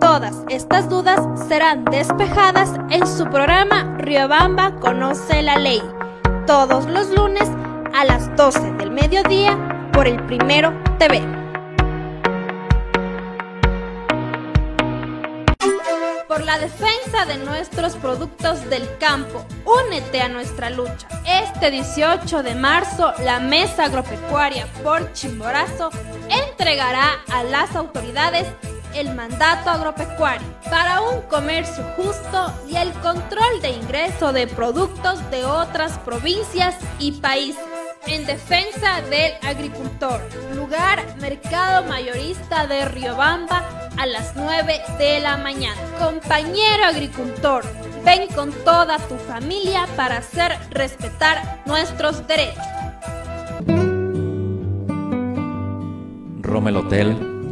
Todas 0.00 0.36
estas 0.48 0.88
dudas 0.88 1.20
serán 1.48 1.84
despejadas 1.84 2.70
en 2.90 3.06
su 3.06 3.24
programa 3.24 3.96
Riobamba 3.98 4.76
Conoce 4.76 5.42
la 5.42 5.58
Ley, 5.58 5.82
todos 6.46 6.86
los 6.86 7.10
lunes 7.10 7.48
a 7.94 8.04
las 8.04 8.34
12 8.36 8.74
del 8.74 8.92
mediodía 8.92 9.90
por 9.92 10.06
el 10.06 10.24
Primero 10.26 10.72
TV. 10.98 11.20
Por 16.28 16.44
la 16.44 16.58
defensa 16.58 17.24
de 17.26 17.38
nuestros 17.38 17.96
productos 17.96 18.70
del 18.70 18.88
campo, 18.98 19.44
únete 19.64 20.20
a 20.20 20.28
nuestra 20.28 20.70
lucha. 20.70 21.08
Este 21.26 21.72
18 21.72 22.44
de 22.44 22.54
marzo, 22.54 23.12
la 23.24 23.40
Mesa 23.40 23.86
Agropecuaria 23.86 24.66
por 24.84 25.12
Chimborazo 25.12 25.90
entregará 26.28 27.16
a 27.32 27.42
las 27.42 27.74
autoridades 27.74 28.46
el 28.94 29.14
mandato 29.14 29.70
agropecuario 29.70 30.46
para 30.70 31.00
un 31.00 31.22
comercio 31.22 31.84
justo 31.96 32.52
y 32.68 32.76
el 32.76 32.92
control 32.94 33.60
de 33.62 33.70
ingreso 33.70 34.32
de 34.32 34.46
productos 34.46 35.18
de 35.30 35.44
otras 35.44 35.98
provincias 35.98 36.74
y 36.98 37.12
países. 37.12 37.62
En 38.06 38.24
defensa 38.26 39.02
del 39.10 39.32
agricultor. 39.42 40.20
Lugar 40.54 41.04
Mercado 41.20 41.86
Mayorista 41.86 42.66
de 42.66 42.86
Riobamba 42.86 43.90
a 43.96 44.06
las 44.06 44.34
9 44.34 44.80
de 44.98 45.20
la 45.20 45.36
mañana. 45.36 45.80
Compañero 45.98 46.84
agricultor, 46.84 47.64
ven 48.04 48.28
con 48.28 48.52
toda 48.64 48.98
tu 49.08 49.16
familia 49.16 49.86
para 49.96 50.18
hacer 50.18 50.56
respetar 50.70 51.62
nuestros 51.66 52.26
derechos. 52.26 52.64
Romel 56.40 56.76
Hotel 56.76 57.37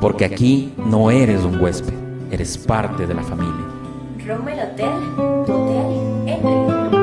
porque 0.00 0.24
aquí 0.24 0.72
no 0.76 1.10
eres 1.10 1.42
un 1.42 1.60
huésped, 1.60 1.94
eres 2.30 2.56
parte 2.58 3.06
de 3.06 3.14
la 3.14 3.22
familia. 3.22 3.66
Romel 4.26 4.58
Hotel, 4.58 4.88
tu 5.46 5.52
hotel 5.52 6.26
en 6.26 6.98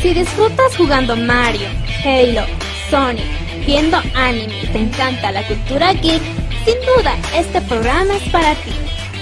Si 0.00 0.14
disfrutas 0.14 0.76
jugando 0.76 1.16
Mario, 1.16 1.68
Halo, 2.02 2.46
Sonic, 2.88 3.47
viendo 3.68 3.98
anime 4.14 4.62
y 4.62 4.66
te 4.68 4.78
encanta 4.78 5.30
la 5.30 5.46
cultura 5.46 5.92
geek, 5.92 6.22
sin 6.64 6.74
duda 6.86 7.14
este 7.34 7.60
programa 7.60 8.16
es 8.16 8.22
para 8.30 8.54
ti. 8.54 8.72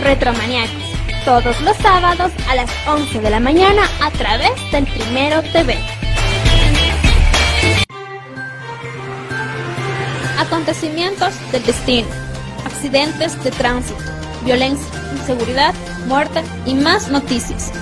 Retromaniacos, 0.00 0.84
todos 1.24 1.60
los 1.62 1.76
sábados 1.78 2.30
a 2.48 2.54
las 2.54 2.70
11 2.86 3.22
de 3.22 3.30
la 3.30 3.40
mañana 3.40 3.82
a 4.00 4.08
través 4.12 4.52
del 4.70 4.86
Primero 4.86 5.42
TV. 5.50 5.76
Acontecimientos 10.38 11.34
del 11.50 11.64
destino, 11.64 12.06
accidentes 12.64 13.42
de 13.42 13.50
tránsito, 13.50 13.98
violencia, 14.44 14.86
inseguridad, 15.12 15.74
muerte 16.06 16.40
y 16.66 16.74
más 16.74 17.08
noticias. 17.08 17.72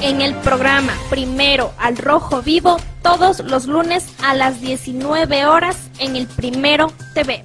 En 0.00 0.20
el 0.20 0.36
programa 0.36 0.92
Primero 1.10 1.72
al 1.80 1.96
Rojo 1.96 2.42
Vivo, 2.42 2.76
todos 3.02 3.40
los 3.40 3.66
lunes 3.66 4.14
a 4.22 4.34
las 4.34 4.60
19 4.60 5.46
horas 5.46 5.90
en 5.98 6.16
el 6.16 6.26
Primero 6.26 6.92
TV. 7.14 7.44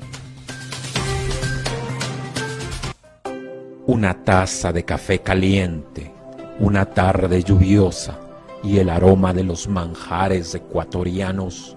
Una 3.87 4.13
taza 4.23 4.71
de 4.71 4.83
café 4.85 5.19
caliente, 5.19 6.11
una 6.59 6.85
tarde 6.85 7.43
lluviosa 7.43 8.19
y 8.63 8.77
el 8.79 8.89
aroma 8.89 9.33
de 9.33 9.43
los 9.43 9.67
manjares 9.67 10.53
ecuatorianos 10.53 11.75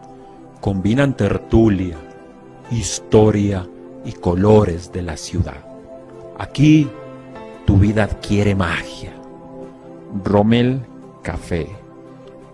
combinan 0.60 1.16
tertulia, 1.16 1.96
historia 2.70 3.66
y 4.04 4.12
colores 4.12 4.92
de 4.92 5.02
la 5.02 5.16
ciudad. 5.16 5.64
Aquí 6.38 6.88
tu 7.66 7.76
vida 7.76 8.04
adquiere 8.04 8.54
magia. 8.54 9.12
Rommel 10.24 10.82
Café, 11.22 11.68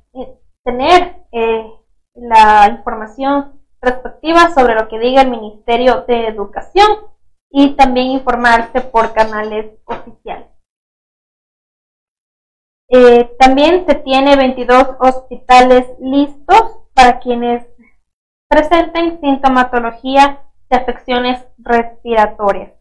tener 0.64 1.26
eh, 1.32 1.68
la 2.14 2.68
información 2.78 3.64
respectiva 3.86 4.54
sobre 4.54 4.76
lo 4.76 4.88
que 4.89 5.00
diga 5.00 5.21
el 5.21 5.30
Ministerio 5.30 6.02
de 6.08 6.28
Educación 6.28 6.88
y 7.50 7.76
también 7.76 8.08
informarse 8.08 8.82
por 8.82 9.13
canales 9.13 9.80
oficiales. 9.86 10.50
Eh, 12.89 13.36
también 13.39 13.86
se 13.88 13.95
tiene 13.95 14.36
22 14.36 14.98
hospitales 15.00 15.88
listos 16.00 16.82
para 16.93 17.19
quienes 17.19 17.65
presenten 18.48 19.19
sintomatología 19.21 20.43
de 20.69 20.78
afecciones 20.78 21.45
respiratorias. 21.58 22.74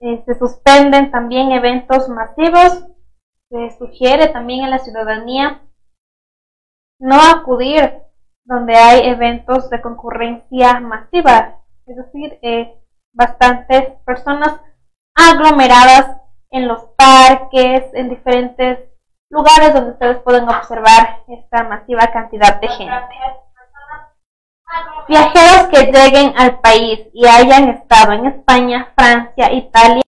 Eh, 0.00 0.22
se 0.26 0.34
suspenden 0.38 1.10
también 1.10 1.52
eventos 1.52 2.08
masivos. 2.08 2.86
Se 3.48 3.76
sugiere 3.78 4.28
también 4.28 4.64
a 4.64 4.68
la 4.68 4.78
ciudadanía 4.78 5.62
no 6.98 7.20
acudir 7.20 8.05
donde 8.46 8.76
hay 8.76 9.08
eventos 9.08 9.68
de 9.70 9.80
concurrencia 9.80 10.80
masiva, 10.80 11.58
es 11.86 11.96
decir, 11.96 12.38
eh, 12.42 12.74
bastantes 13.12 13.90
personas 14.04 14.60
aglomeradas 15.14 16.20
en 16.50 16.68
los 16.68 16.84
parques, 16.96 17.82
en 17.94 18.08
diferentes 18.08 18.78
lugares 19.30 19.74
donde 19.74 19.90
ustedes 19.90 20.18
pueden 20.18 20.48
observar 20.48 21.22
esta 21.28 21.64
masiva 21.64 22.06
cantidad 22.12 22.60
de 22.60 22.68
gente. 22.68 22.94
Viajeros 25.08 25.68
que 25.70 25.92
lleguen 25.92 26.32
al 26.36 26.60
país 26.60 27.08
y 27.12 27.26
hayan 27.26 27.68
estado 27.70 28.12
en 28.12 28.26
España, 28.26 28.92
Francia, 28.96 29.52
Italia, 29.52 30.02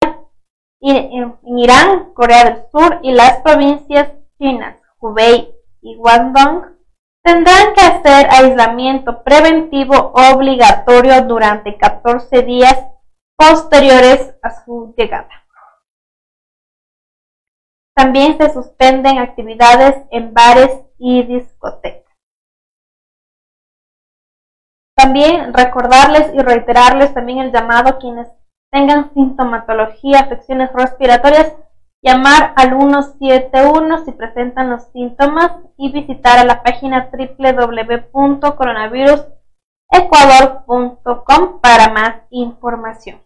en 0.80 1.38
Irán, 1.56 2.12
Corea 2.14 2.44
del 2.44 2.62
Sur 2.70 3.00
y 3.02 3.12
las 3.12 3.38
provincias 3.38 4.12
chinas, 4.38 4.76
Hubei 5.00 5.52
y 5.82 5.96
Guangdong, 5.96 6.77
tendrán 7.22 7.74
que 7.74 7.80
hacer 7.80 8.28
aislamiento 8.30 9.22
preventivo 9.22 10.12
obligatorio 10.14 11.22
durante 11.22 11.76
14 11.76 12.42
días 12.42 12.76
posteriores 13.36 14.34
a 14.42 14.64
su 14.64 14.94
llegada. 14.96 15.30
También 17.94 18.38
se 18.38 18.52
suspenden 18.52 19.18
actividades 19.18 20.06
en 20.10 20.32
bares 20.32 20.70
y 20.98 21.24
discotecas. 21.24 22.16
También 24.96 25.52
recordarles 25.52 26.32
y 26.34 26.38
reiterarles 26.38 27.14
también 27.14 27.38
el 27.38 27.52
llamado 27.52 27.90
a 27.90 27.98
quienes 27.98 28.28
tengan 28.70 29.12
sintomatología, 29.14 30.20
afecciones 30.20 30.72
respiratorias, 30.72 31.54
llamar 32.02 32.52
al 32.56 32.70
171 32.70 34.04
si 34.04 34.10
presentan 34.12 34.70
los 34.70 34.84
síntomas 34.92 35.52
y 35.76 35.90
visitar 35.92 36.38
a 36.38 36.44
la 36.44 36.62
página 36.62 37.10
www.coronavirus 37.10 39.26
ecuador.com 39.90 41.60
para 41.60 41.92
más 41.92 42.22
información. 42.30 43.20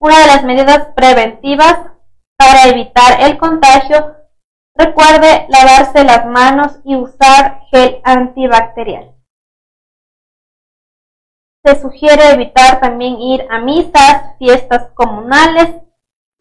Una 0.00 0.18
de 0.18 0.26
las 0.26 0.44
medidas 0.44 0.88
preventivas 0.96 1.92
para 2.36 2.68
evitar 2.68 3.20
el 3.20 3.38
contagio, 3.38 4.16
recuerde 4.74 5.46
lavarse 5.48 6.02
las 6.02 6.26
manos 6.26 6.80
y 6.84 6.96
usar 6.96 7.60
gel 7.70 8.00
antibacterial. 8.02 9.14
Se 11.64 11.80
sugiere 11.80 12.32
evitar 12.32 12.80
también 12.80 13.20
ir 13.20 13.46
a 13.48 13.60
misas, 13.60 14.36
fiestas 14.38 14.90
comunales 14.94 15.81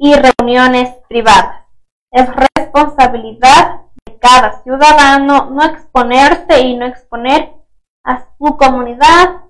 y 0.01 0.15
reuniones 0.15 0.95
privadas. 1.07 1.67
Es 2.11 2.27
responsabilidad 2.57 3.81
de 4.03 4.17
cada 4.17 4.63
ciudadano 4.63 5.51
no 5.51 5.63
exponerse 5.63 6.59
y 6.59 6.75
no 6.75 6.87
exponer 6.87 7.53
a 8.03 8.25
su 8.35 8.57
comunidad, 8.57 9.43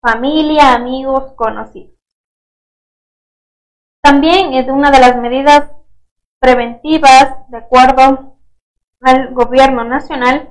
familia, 0.00 0.72
amigos, 0.72 1.34
conocidos. 1.36 1.94
También 4.02 4.54
es 4.54 4.66
una 4.68 4.90
de 4.90 4.98
las 4.98 5.16
medidas 5.16 5.70
preventivas, 6.40 7.46
de 7.50 7.58
acuerdo 7.58 8.38
al 9.02 9.34
gobierno 9.34 9.84
nacional, 9.84 10.48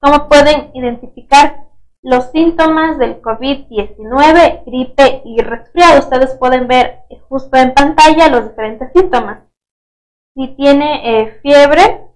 cómo 0.00 0.26
pueden 0.26 0.70
identificar 0.72 1.65
los 2.06 2.30
síntomas 2.30 2.98
del 2.98 3.20
COVID-19, 3.20 4.62
gripe 4.64 5.22
y 5.24 5.42
resfriado. 5.42 5.98
Ustedes 5.98 6.36
pueden 6.38 6.68
ver 6.68 7.00
justo 7.28 7.56
en 7.56 7.74
pantalla 7.74 8.28
los 8.28 8.48
diferentes 8.48 8.92
síntomas. 8.92 9.42
Si 10.36 10.54
tiene 10.54 11.00
eh, 11.02 11.40
fiebre, 11.42 12.06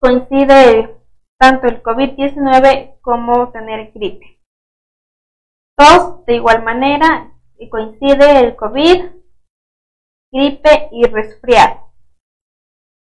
coincide 0.00 0.96
tanto 1.36 1.66
el 1.66 1.82
COVID-19 1.82 3.00
como 3.00 3.50
tener 3.50 3.90
gripe. 3.92 4.38
Tos, 5.76 6.24
de 6.26 6.36
igual 6.36 6.62
manera, 6.62 7.32
coincide 7.70 8.38
el 8.38 8.54
COVID, 8.54 9.04
gripe 10.30 10.88
y 10.92 11.06
resfriado. 11.06 11.92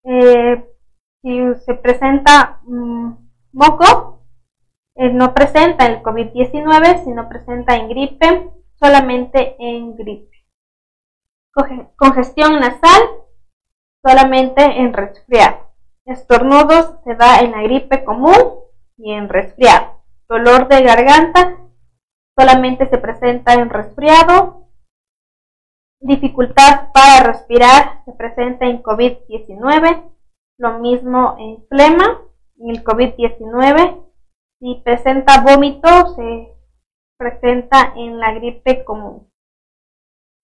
Eh, 0.03 0.67
si 1.21 1.53
se 1.63 1.75
presenta 1.75 2.59
moco, 3.51 4.10
eh, 5.01 5.11
no 5.11 5.33
presenta 5.33 5.87
el 5.87 6.03
COVID-19, 6.03 7.05
sino 7.05 7.27
presenta 7.27 7.75
en 7.75 7.89
gripe, 7.89 8.51
solamente 8.75 9.55
en 9.57 9.95
gripe. 9.97 10.45
Congestión 11.95 12.59
nasal, 12.59 13.01
solamente 14.05 14.61
en 14.61 14.93
resfriado. 14.93 15.71
Estornudos 16.05 16.99
se 17.03 17.15
da 17.15 17.39
en 17.39 17.49
la 17.51 17.63
gripe 17.63 18.03
común 18.03 18.35
y 18.97 19.11
en 19.11 19.27
resfriado. 19.27 20.03
Dolor 20.29 20.67
de 20.67 20.83
garganta 20.83 21.57
solamente 22.37 22.87
se 22.87 22.99
presenta 22.99 23.55
en 23.55 23.71
resfriado. 23.71 24.67
Dificultad 25.99 26.91
para 26.93 27.23
respirar 27.23 28.03
se 28.05 28.11
presenta 28.11 28.67
en 28.67 28.83
COVID-19. 28.83 30.11
Lo 30.59 30.77
mismo 30.77 31.37
en 31.39 31.65
flema, 31.69 32.21
en 32.59 32.69
el 32.69 32.83
COVID-19. 32.83 34.10
Si 34.61 34.81
presenta 34.85 35.41
vómito, 35.41 36.15
se 36.15 36.55
presenta 37.17 37.93
en 37.97 38.17
la 38.19 38.33
gripe 38.33 38.85
común. 38.85 39.29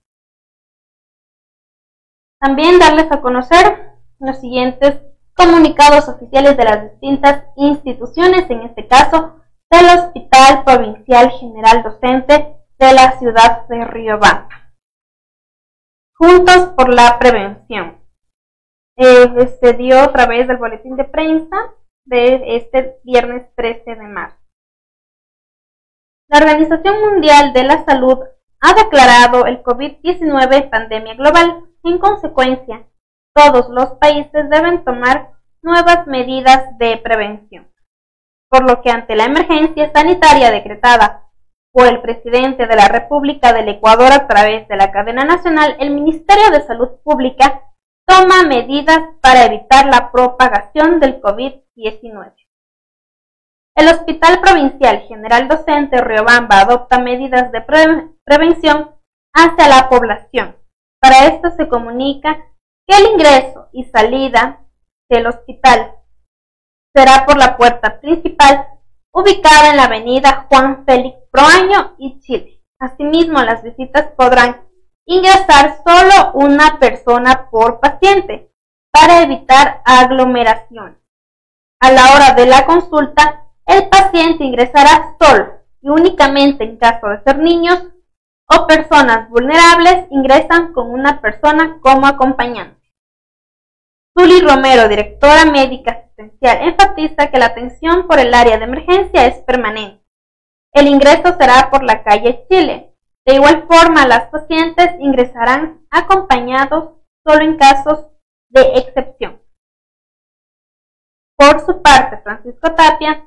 También 2.40 2.80
darles 2.80 3.12
a 3.12 3.20
conocer 3.22 3.92
los 4.20 4.40
siguientes 4.40 5.02
comunicados 5.36 6.08
oficiales 6.10 6.58
de 6.58 6.64
las 6.64 6.92
distintas 6.92 7.46
instituciones, 7.56 8.50
en 8.50 8.62
este 8.62 8.88
caso 8.88 9.43
del 9.74 9.86
Hospital 9.88 10.64
Provincial 10.64 11.32
General 11.32 11.82
Docente 11.82 12.58
de 12.78 12.94
la 12.94 13.18
ciudad 13.18 13.68
de 13.68 13.84
Riobamba. 13.86 14.72
Juntos 16.16 16.74
por 16.78 16.94
la 16.94 17.18
prevención. 17.18 17.98
Eh, 18.96 19.48
se 19.60 19.74
dio 19.74 20.00
a 20.00 20.12
través 20.12 20.48
del 20.48 20.58
boletín 20.58 20.96
de 20.96 21.06
prensa 21.06 21.74
de 22.06 22.56
este 22.56 23.00
viernes 23.04 23.48
13 23.56 23.96
de 23.96 24.08
marzo. 24.08 24.38
La 26.30 26.38
Organización 26.38 27.02
Mundial 27.02 27.52
de 27.54 27.64
la 27.64 27.84
Salud 27.84 28.20
ha 28.62 28.74
declarado 28.76 29.48
el 29.48 29.64
COVID-19 29.64 30.70
pandemia 30.70 31.16
global. 31.16 31.64
En 31.84 31.98
consecuencia, 31.98 32.86
todos 33.34 33.70
los 33.70 33.94
países 33.94 34.48
deben 34.52 34.84
tomar 34.84 35.32
nuevas 35.64 36.06
medidas 36.06 36.78
de 36.78 36.98
prevención. 36.98 37.73
Por 38.54 38.70
lo 38.70 38.84
que 38.84 38.92
ante 38.92 39.16
la 39.16 39.26
emergencia 39.26 39.92
sanitaria 39.92 40.52
decretada 40.52 41.28
por 41.72 41.88
el 41.88 42.04
presidente 42.04 42.68
de 42.68 42.76
la 42.76 42.88
República 42.88 43.52
del 43.52 43.68
Ecuador 43.68 44.12
a 44.14 44.28
través 44.28 44.68
de 44.68 44.76
la 44.76 44.92
cadena 44.92 45.26
nacional, 45.26 45.76
el 45.80 45.90
Ministerio 45.90 46.52
de 46.52 46.62
Salud 46.62 46.90
Pública 47.04 47.64
toma 48.08 48.44
medidas 48.44 49.00
para 49.22 49.46
evitar 49.46 49.88
la 49.88 50.12
propagación 50.12 51.00
del 51.00 51.20
COVID-19. 51.20 52.36
El 53.76 53.88
Hospital 53.88 54.40
Provincial 54.40 55.00
General 55.08 55.48
Docente 55.48 56.00
Riobamba 56.00 56.60
adopta 56.60 57.00
medidas 57.00 57.52
de 57.52 57.62
prevención 58.24 58.92
hacia 59.34 59.68
la 59.68 59.90
población. 59.90 60.56
Para 61.02 61.26
esto 61.26 61.50
se 61.58 61.68
comunica 61.68 62.38
que 62.88 62.98
el 62.98 63.14
ingreso 63.14 63.70
y 63.72 63.86
salida 63.86 64.64
del 65.10 65.26
hospital 65.26 66.03
será 66.94 67.26
por 67.26 67.38
la 67.38 67.58
puerta 67.58 68.00
principal 68.00 68.68
ubicada 69.12 69.72
en 69.72 69.78
la 69.78 69.86
avenida 69.86 70.48
Juan 70.50 70.86
Félix 70.86 71.18
Proaño 71.32 71.96
y 71.98 72.20
Chile. 72.20 72.62
Asimismo, 72.80 73.42
las 73.42 73.64
visitas 73.64 74.12
podrán 74.18 74.62
ingresar 75.06 75.78
solo 75.86 76.32
una 76.34 76.80
persona 76.80 77.50
por 77.50 77.80
paciente 77.80 78.52
para 78.92 79.24
evitar 79.24 79.82
aglomeración. 79.86 81.00
A 81.80 81.92
la 81.92 82.14
hora 82.14 82.34
de 82.34 82.46
la 82.46 82.66
consulta, 82.66 83.46
el 83.66 83.90
paciente 83.90 84.44
ingresará 84.44 85.16
solo 85.20 85.54
y 85.82 85.90
únicamente 85.90 86.64
en 86.64 86.78
caso 86.78 87.08
de 87.08 87.22
ser 87.24 87.40
niños 87.40 87.84
o 88.48 88.68
personas 88.68 89.30
vulnerables 89.30 90.06
ingresan 90.12 90.74
con 90.74 90.92
una 90.92 91.22
persona 91.22 91.80
como 91.82 92.06
acompañante. 92.06 92.83
Zuli 94.18 94.42
Romero, 94.42 94.88
directora 94.88 95.46
médica 95.46 95.92
asistencial, 95.92 96.68
enfatiza 96.68 97.32
que 97.32 97.40
la 97.40 97.48
atención 97.48 98.08
por 98.08 98.20
el 98.20 98.34
área 98.34 98.58
de 98.58 98.66
emergencia 98.66 99.26
es 99.26 99.42
permanente. 99.44 100.04
El 100.72 100.88
ingreso 100.88 101.36
será 101.38 101.70
por 101.72 101.84
la 101.84 102.04
calle 102.04 102.46
Chile, 102.50 102.94
de 103.26 103.36
igual 103.36 103.66
forma, 103.68 104.06
las 104.06 104.28
pacientes 104.30 104.96
ingresarán 105.00 105.86
acompañados 105.90 106.92
solo 107.26 107.44
en 107.44 107.58
casos 107.58 108.08
de 108.50 108.62
excepción. 108.76 109.42
Por 111.38 111.62
su 111.62 111.82
parte, 111.82 112.18
Francisco 112.18 112.74
Tapia, 112.76 113.26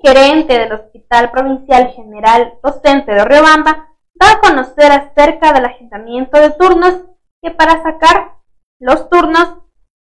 gerente 0.00 0.58
del 0.58 0.72
Hospital 0.72 1.30
Provincial 1.32 1.88
General 1.88 2.54
Docente 2.62 3.12
de 3.12 3.24
Riobamba, 3.24 3.88
da 4.14 4.32
a 4.32 4.40
conocer 4.40 4.92
acerca 4.92 5.52
del 5.52 5.66
agendamiento 5.66 6.40
de 6.40 6.50
turnos 6.50 7.02
que 7.42 7.50
para 7.50 7.82
sacar 7.82 8.36
los 8.78 9.10
turnos 9.10 9.58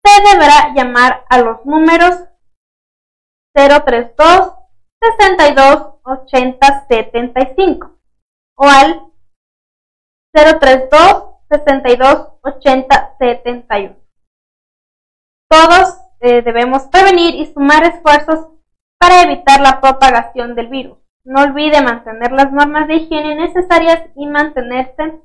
se 0.04 0.22
deberá 0.32 0.74
llamar 0.74 1.24
a 1.28 1.38
los 1.38 1.64
números 1.64 2.24
032 3.54 4.54
62 5.00 5.94
80 6.04 6.86
75 6.88 7.98
o 8.56 8.64
al 8.64 9.10
032 10.32 11.30
62 11.48 12.28
80 12.42 13.16
71. 13.18 13.96
Todos 15.48 15.98
eh, 16.20 16.42
debemos 16.42 16.84
prevenir 16.84 17.34
y 17.34 17.46
sumar 17.52 17.82
esfuerzos 17.84 18.48
para 18.98 19.22
evitar 19.22 19.60
la 19.60 19.80
propagación 19.80 20.54
del 20.54 20.68
virus. 20.68 20.98
No 21.24 21.42
olvide 21.42 21.82
mantener 21.82 22.32
las 22.32 22.52
normas 22.52 22.86
de 22.86 22.96
higiene 22.96 23.34
necesarias 23.34 24.10
y 24.14 24.26
mantenerse 24.26 25.20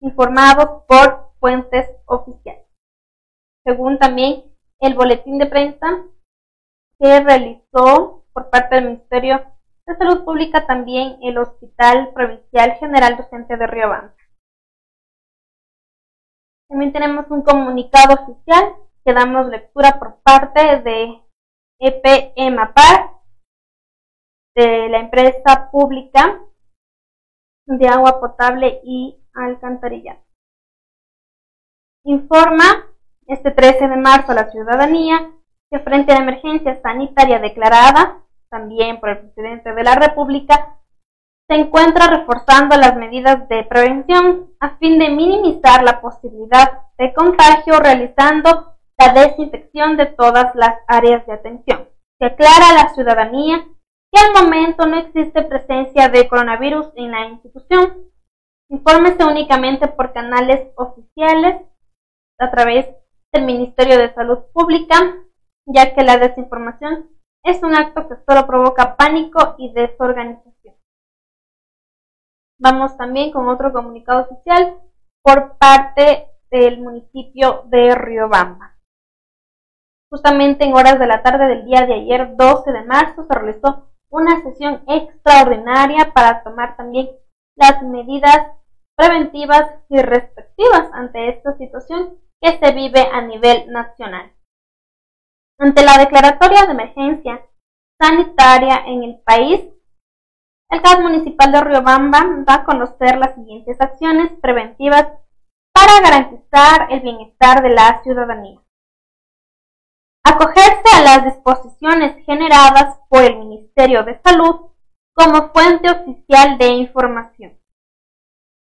informados 0.00 0.82
por 0.86 1.32
fuentes 1.40 1.88
oficiales. 2.06 2.63
Según 3.64 3.98
también 3.98 4.44
el 4.80 4.94
boletín 4.94 5.38
de 5.38 5.46
prensa 5.46 6.04
que 6.98 7.20
realizó 7.20 8.24
por 8.32 8.50
parte 8.50 8.74
del 8.76 8.84
Ministerio 8.84 9.44
de 9.86 9.96
Salud 9.96 10.24
Pública 10.24 10.66
también 10.66 11.18
el 11.22 11.38
Hospital 11.38 12.12
Provincial 12.12 12.72
General 12.78 13.16
Docente 13.16 13.56
de 13.56 13.66
Riobamba. 13.66 14.14
También 16.68 16.92
tenemos 16.92 17.30
un 17.30 17.42
comunicado 17.42 18.14
oficial 18.14 18.76
que 19.04 19.12
damos 19.12 19.48
lectura 19.48 19.98
por 19.98 20.22
parte 20.22 20.80
de 20.80 21.22
EPMAPAR, 21.78 23.10
de 24.56 24.88
la 24.88 25.00
empresa 25.00 25.70
pública 25.70 26.40
de 27.66 27.88
agua 27.88 28.20
potable 28.20 28.80
y 28.84 29.20
alcantarillado. 29.34 30.22
Informa 32.04 32.93
este 33.26 33.50
13 33.50 33.88
de 33.88 33.96
marzo 33.96 34.32
la 34.34 34.50
ciudadanía 34.50 35.30
que 35.70 35.78
frente 35.80 36.12
a 36.12 36.16
la 36.16 36.22
emergencia 36.22 36.80
sanitaria 36.82 37.38
declarada, 37.38 38.20
también 38.48 39.00
por 39.00 39.08
el 39.10 39.18
presidente 39.18 39.72
de 39.72 39.82
la 39.82 39.94
República, 39.94 40.78
se 41.48 41.56
encuentra 41.56 42.06
reforzando 42.06 42.76
las 42.76 42.96
medidas 42.96 43.48
de 43.48 43.64
prevención 43.64 44.50
a 44.60 44.76
fin 44.76 44.98
de 44.98 45.10
minimizar 45.10 45.82
la 45.82 46.00
posibilidad 46.00 46.82
de 46.96 47.12
contagio 47.12 47.78
realizando 47.80 48.74
la 48.98 49.12
desinfección 49.12 49.96
de 49.96 50.06
todas 50.06 50.54
las 50.54 50.78
áreas 50.86 51.26
de 51.26 51.32
atención. 51.32 51.88
Se 52.18 52.26
aclara 52.26 52.70
a 52.70 52.84
la 52.84 52.94
ciudadanía 52.94 53.66
que 54.12 54.20
al 54.20 54.44
momento 54.44 54.86
no 54.86 54.96
existe 54.96 55.42
presencia 55.42 56.08
de 56.08 56.28
coronavirus 56.28 56.86
en 56.94 57.10
la 57.10 57.26
institución. 57.26 58.10
Infórmese 58.70 59.24
únicamente 59.24 59.88
por 59.88 60.12
canales 60.12 60.68
oficiales 60.76 61.60
a 62.38 62.50
través 62.50 62.86
del 63.34 63.44
Ministerio 63.44 63.98
de 63.98 64.14
Salud 64.14 64.38
Pública, 64.52 64.94
ya 65.66 65.92
que 65.92 66.04
la 66.04 66.18
desinformación 66.18 67.10
es 67.42 67.62
un 67.64 67.74
acto 67.74 68.08
que 68.08 68.14
solo 68.24 68.46
provoca 68.46 68.96
pánico 68.96 69.56
y 69.58 69.72
desorganización. 69.72 70.76
Vamos 72.60 72.96
también 72.96 73.32
con 73.32 73.48
otro 73.48 73.72
comunicado 73.72 74.22
oficial 74.22 74.78
por 75.22 75.58
parte 75.58 76.28
del 76.50 76.80
municipio 76.80 77.64
de 77.66 77.96
Riobamba. 77.96 78.76
Justamente 80.10 80.64
en 80.64 80.74
horas 80.74 81.00
de 81.00 81.06
la 81.08 81.24
tarde 81.24 81.48
del 81.48 81.64
día 81.64 81.86
de 81.86 81.94
ayer, 81.94 82.36
12 82.36 82.70
de 82.70 82.84
marzo, 82.84 83.24
se 83.24 83.34
realizó 83.34 83.90
una 84.10 84.40
sesión 84.44 84.84
extraordinaria 84.86 86.12
para 86.14 86.44
tomar 86.44 86.76
también 86.76 87.10
las 87.56 87.82
medidas 87.82 88.52
preventivas 88.96 89.74
y 89.88 90.00
respectivas 90.00 90.88
ante 90.92 91.30
esta 91.30 91.56
situación 91.56 92.23
que 92.40 92.58
se 92.58 92.72
vive 92.72 93.00
a 93.12 93.20
nivel 93.22 93.70
nacional. 93.70 94.32
Ante 95.58 95.84
la 95.84 95.98
declaratoria 95.98 96.66
de 96.66 96.72
emergencia 96.72 97.46
sanitaria 98.00 98.84
en 98.86 99.04
el 99.04 99.20
país, 99.20 99.60
el 100.70 100.82
CAS 100.82 101.00
municipal 101.00 101.52
de 101.52 101.60
Riobamba 101.60 102.24
va 102.48 102.54
a 102.54 102.64
conocer 102.64 103.16
las 103.18 103.34
siguientes 103.34 103.80
acciones 103.80 104.32
preventivas 104.40 105.06
para 105.72 106.00
garantizar 106.00 106.88
el 106.90 107.00
bienestar 107.00 107.62
de 107.62 107.70
la 107.70 108.02
ciudadanía. 108.02 108.60
Acogerse 110.24 110.96
a 110.96 111.02
las 111.02 111.24
disposiciones 111.24 112.24
generadas 112.24 112.98
por 113.08 113.22
el 113.22 113.38
Ministerio 113.38 114.04
de 114.04 114.20
Salud 114.24 114.70
como 115.14 115.52
fuente 115.52 115.90
oficial 115.90 116.58
de 116.58 116.68
información. 116.68 117.58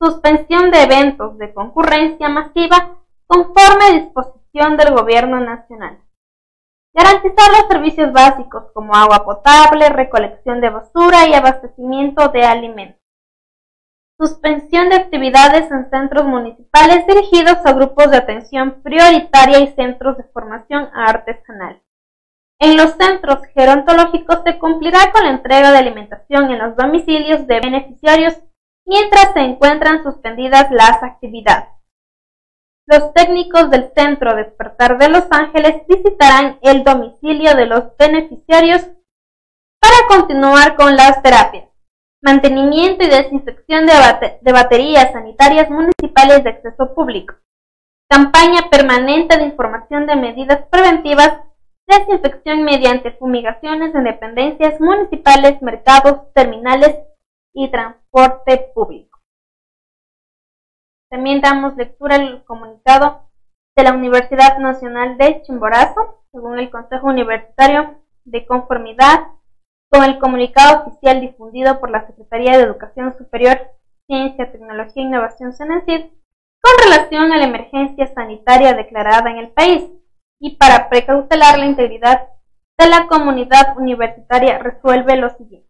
Suspensión 0.00 0.70
de 0.70 0.82
eventos 0.82 1.38
de 1.38 1.52
concurrencia 1.52 2.28
masiva 2.28 2.98
conforme 3.28 4.00
disposición 4.00 4.76
del 4.78 4.94
Gobierno 4.94 5.38
Nacional. 5.40 6.00
Garantizar 6.94 7.50
los 7.50 7.68
servicios 7.68 8.12
básicos 8.12 8.72
como 8.72 8.94
agua 8.94 9.24
potable, 9.24 9.90
recolección 9.90 10.60
de 10.60 10.70
basura 10.70 11.28
y 11.28 11.34
abastecimiento 11.34 12.28
de 12.28 12.42
alimentos. 12.42 12.98
Suspensión 14.18 14.88
de 14.88 14.96
actividades 14.96 15.70
en 15.70 15.90
centros 15.90 16.24
municipales 16.24 17.06
dirigidos 17.06 17.58
a 17.64 17.72
grupos 17.72 18.10
de 18.10 18.16
atención 18.16 18.82
prioritaria 18.82 19.60
y 19.60 19.74
centros 19.74 20.16
de 20.16 20.24
formación 20.24 20.88
artesanal. 20.92 21.82
En 22.58 22.76
los 22.76 22.94
centros 22.96 23.44
gerontológicos 23.54 24.40
se 24.44 24.58
cumplirá 24.58 25.12
con 25.12 25.22
la 25.22 25.30
entrega 25.30 25.70
de 25.70 25.78
alimentación 25.78 26.50
en 26.50 26.58
los 26.58 26.74
domicilios 26.76 27.46
de 27.46 27.60
beneficiarios 27.60 28.34
mientras 28.86 29.34
se 29.34 29.40
encuentran 29.40 30.02
suspendidas 30.02 30.68
las 30.72 31.00
actividades. 31.02 31.77
Los 32.90 33.12
técnicos 33.12 33.68
del 33.68 33.92
Centro 33.94 34.34
Despertar 34.34 34.96
de 34.96 35.10
Los 35.10 35.26
Ángeles 35.30 35.86
visitarán 35.86 36.58
el 36.62 36.84
domicilio 36.84 37.54
de 37.54 37.66
los 37.66 37.94
beneficiarios 37.98 38.80
para 39.78 40.08
continuar 40.08 40.74
con 40.74 40.96
las 40.96 41.22
terapias, 41.22 41.68
mantenimiento 42.22 43.04
y 43.04 43.10
desinfección 43.10 43.84
de, 43.84 44.52
baterías 44.52 45.12
sanitarias 45.12 45.68
municipales 45.68 46.42
de 46.42 46.48
acceso 46.48 46.94
público, 46.94 47.34
campaña 48.08 48.70
permanente 48.70 49.36
de 49.36 49.44
información 49.44 50.06
de 50.06 50.16
medidas 50.16 50.60
preventivas, 50.70 51.42
desinfección 51.86 52.62
mediante 52.62 53.10
fumigaciones 53.10 53.94
en 53.94 54.04
dependencias 54.04 54.80
municipales, 54.80 55.60
mercados, 55.60 56.32
terminales 56.32 56.96
y 57.52 57.70
transporte 57.70 58.70
público. 58.74 59.07
También 61.10 61.40
damos 61.40 61.76
lectura 61.76 62.16
al 62.16 62.44
comunicado 62.44 63.22
de 63.76 63.82
la 63.82 63.92
Universidad 63.92 64.58
Nacional 64.58 65.16
de 65.16 65.42
Chimborazo, 65.42 66.22
según 66.32 66.58
el 66.58 66.70
Consejo 66.70 67.06
Universitario 67.06 68.02
de 68.24 68.46
Conformidad 68.46 69.28
con 69.90 70.04
el 70.04 70.18
comunicado 70.18 70.82
oficial 70.82 71.20
difundido 71.20 71.80
por 71.80 71.90
la 71.90 72.06
Secretaría 72.06 72.58
de 72.58 72.64
Educación 72.64 73.16
Superior, 73.16 73.58
Ciencia, 74.06 74.52
Tecnología 74.52 75.02
e 75.02 75.06
Innovación 75.06 75.54
CENESID 75.54 76.10
con 76.60 76.72
relación 76.84 77.32
a 77.32 77.38
la 77.38 77.44
emergencia 77.44 78.06
sanitaria 78.14 78.74
declarada 78.74 79.30
en 79.30 79.38
el 79.38 79.48
país 79.48 79.84
y 80.40 80.56
para 80.56 80.90
precautelar 80.90 81.58
la 81.58 81.66
integridad 81.66 82.28
de 82.78 82.88
la 82.88 83.06
comunidad 83.06 83.76
universitaria 83.78 84.58
resuelve 84.58 85.16
lo 85.16 85.30
siguiente. 85.30 85.68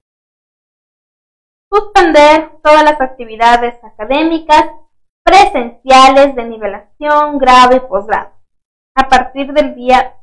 Suspender 1.71 2.51
todas 2.63 2.83
las 2.83 3.01
actividades 3.01 3.83
académicas 3.85 4.69
presenciales 5.29 6.35
de 6.35 6.45
nivelación, 6.45 7.39
grado 7.39 7.77
y 7.77 7.81
posgrado. 7.81 8.31
A 8.97 9.09
partir 9.09 9.53
del 9.53 9.75
día 9.75 10.15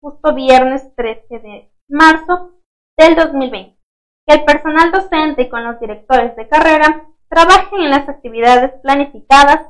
justo 0.00 0.34
viernes 0.34 0.94
13 0.96 1.38
de 1.38 1.72
marzo 1.88 2.52
del 2.96 3.14
2020. 3.14 3.78
Que 4.26 4.34
el 4.36 4.44
personal 4.44 4.90
docente 4.90 5.50
con 5.50 5.64
los 5.64 5.78
directores 5.80 6.34
de 6.36 6.48
carrera 6.48 7.06
trabajen 7.28 7.82
en 7.82 7.90
las 7.90 8.08
actividades 8.08 8.72
planificadas 8.80 9.66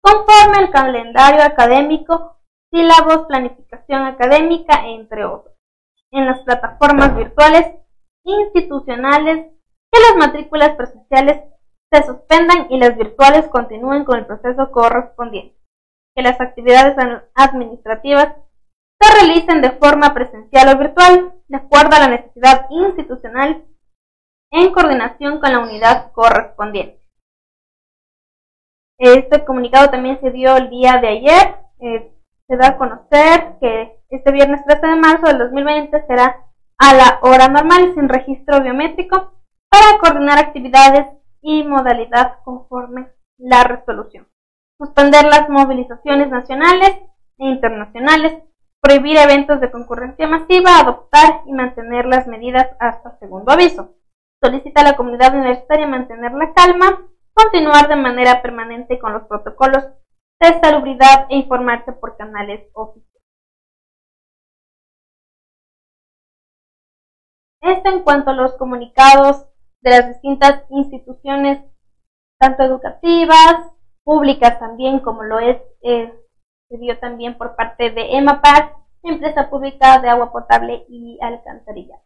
conforme 0.00 0.58
al 0.58 0.70
calendario 0.70 1.42
académico, 1.42 2.38
sílabos, 2.70 3.26
planificación 3.26 4.02
académica, 4.02 4.86
entre 4.86 5.24
otros, 5.24 5.56
en 6.12 6.26
las 6.26 6.40
plataformas 6.40 7.16
virtuales 7.16 7.66
institucionales 8.24 9.50
que 9.90 10.00
las 10.00 10.16
matrículas 10.18 10.76
presenciales 10.76 11.53
se 11.94 12.06
suspendan 12.06 12.66
y 12.70 12.78
las 12.78 12.96
virtuales 12.96 13.46
continúen 13.48 14.04
con 14.04 14.18
el 14.18 14.26
proceso 14.26 14.70
correspondiente. 14.72 15.56
Que 16.16 16.22
las 16.22 16.40
actividades 16.40 16.96
administrativas 17.34 18.34
se 19.00 19.14
realicen 19.14 19.62
de 19.62 19.70
forma 19.72 20.12
presencial 20.12 20.74
o 20.74 20.78
virtual, 20.78 21.34
de 21.48 21.56
acuerdo 21.56 21.96
a 21.96 22.00
la 22.00 22.08
necesidad 22.08 22.66
institucional, 22.70 23.64
en 24.50 24.72
coordinación 24.72 25.40
con 25.40 25.52
la 25.52 25.60
unidad 25.60 26.12
correspondiente. 26.12 27.00
Este 28.98 29.44
comunicado 29.44 29.90
también 29.90 30.20
se 30.20 30.30
dio 30.30 30.56
el 30.56 30.70
día 30.70 30.98
de 31.00 31.08
ayer. 31.08 31.56
Eh, 31.80 32.12
se 32.46 32.56
da 32.56 32.68
a 32.68 32.78
conocer 32.78 33.56
que 33.60 33.98
este 34.10 34.32
viernes 34.32 34.64
13 34.64 34.86
de 34.86 34.96
marzo 34.96 35.26
del 35.26 35.38
2020 35.38 36.06
será 36.06 36.44
a 36.78 36.94
la 36.94 37.18
hora 37.22 37.48
normal 37.48 37.92
sin 37.94 38.08
registro 38.08 38.60
biométrico 38.62 39.32
para 39.68 39.98
coordinar 39.98 40.38
actividades 40.38 41.06
y 41.44 41.62
modalidad 41.62 42.38
conforme 42.42 43.12
la 43.36 43.64
resolución. 43.64 44.26
Suspender 44.78 45.24
las 45.24 45.48
movilizaciones 45.50 46.30
nacionales 46.30 46.96
e 47.38 47.46
internacionales, 47.46 48.42
prohibir 48.80 49.18
eventos 49.18 49.60
de 49.60 49.70
concurrencia 49.70 50.26
masiva, 50.26 50.80
adoptar 50.80 51.42
y 51.46 51.52
mantener 51.52 52.06
las 52.06 52.26
medidas 52.26 52.68
hasta 52.80 53.18
segundo 53.18 53.52
aviso. 53.52 53.94
Solicita 54.42 54.80
a 54.80 54.84
la 54.84 54.96
comunidad 54.96 55.34
universitaria 55.34 55.86
mantener 55.86 56.32
la 56.32 56.54
calma, 56.54 57.02
continuar 57.34 57.88
de 57.88 57.96
manera 57.96 58.40
permanente 58.40 58.98
con 58.98 59.12
los 59.12 59.24
protocolos 59.24 59.84
de 60.40 60.60
salubridad 60.60 61.26
e 61.28 61.36
informarse 61.36 61.92
por 61.92 62.16
canales 62.16 62.70
oficiales. 62.72 63.22
Esto 67.60 67.90
en 67.90 68.02
cuanto 68.02 68.30
a 68.30 68.34
los 68.34 68.54
comunicados 68.54 69.46
de 69.84 69.90
las 69.90 70.08
distintas 70.08 70.62
instituciones, 70.70 71.62
tanto 72.38 72.62
educativas 72.62 73.70
públicas 74.02 74.58
también, 74.58 75.00
como 75.00 75.22
lo 75.22 75.38
es, 75.38 75.58
eh, 75.82 76.12
se 76.68 76.78
dio 76.78 76.98
también 76.98 77.36
por 77.36 77.54
parte 77.54 77.90
de 77.90 78.16
EMAPAR, 78.16 78.72
empresa 79.02 79.50
pública 79.50 80.00
de 80.00 80.08
agua 80.08 80.32
potable 80.32 80.86
y 80.88 81.18
alcantarilla. 81.20 82.00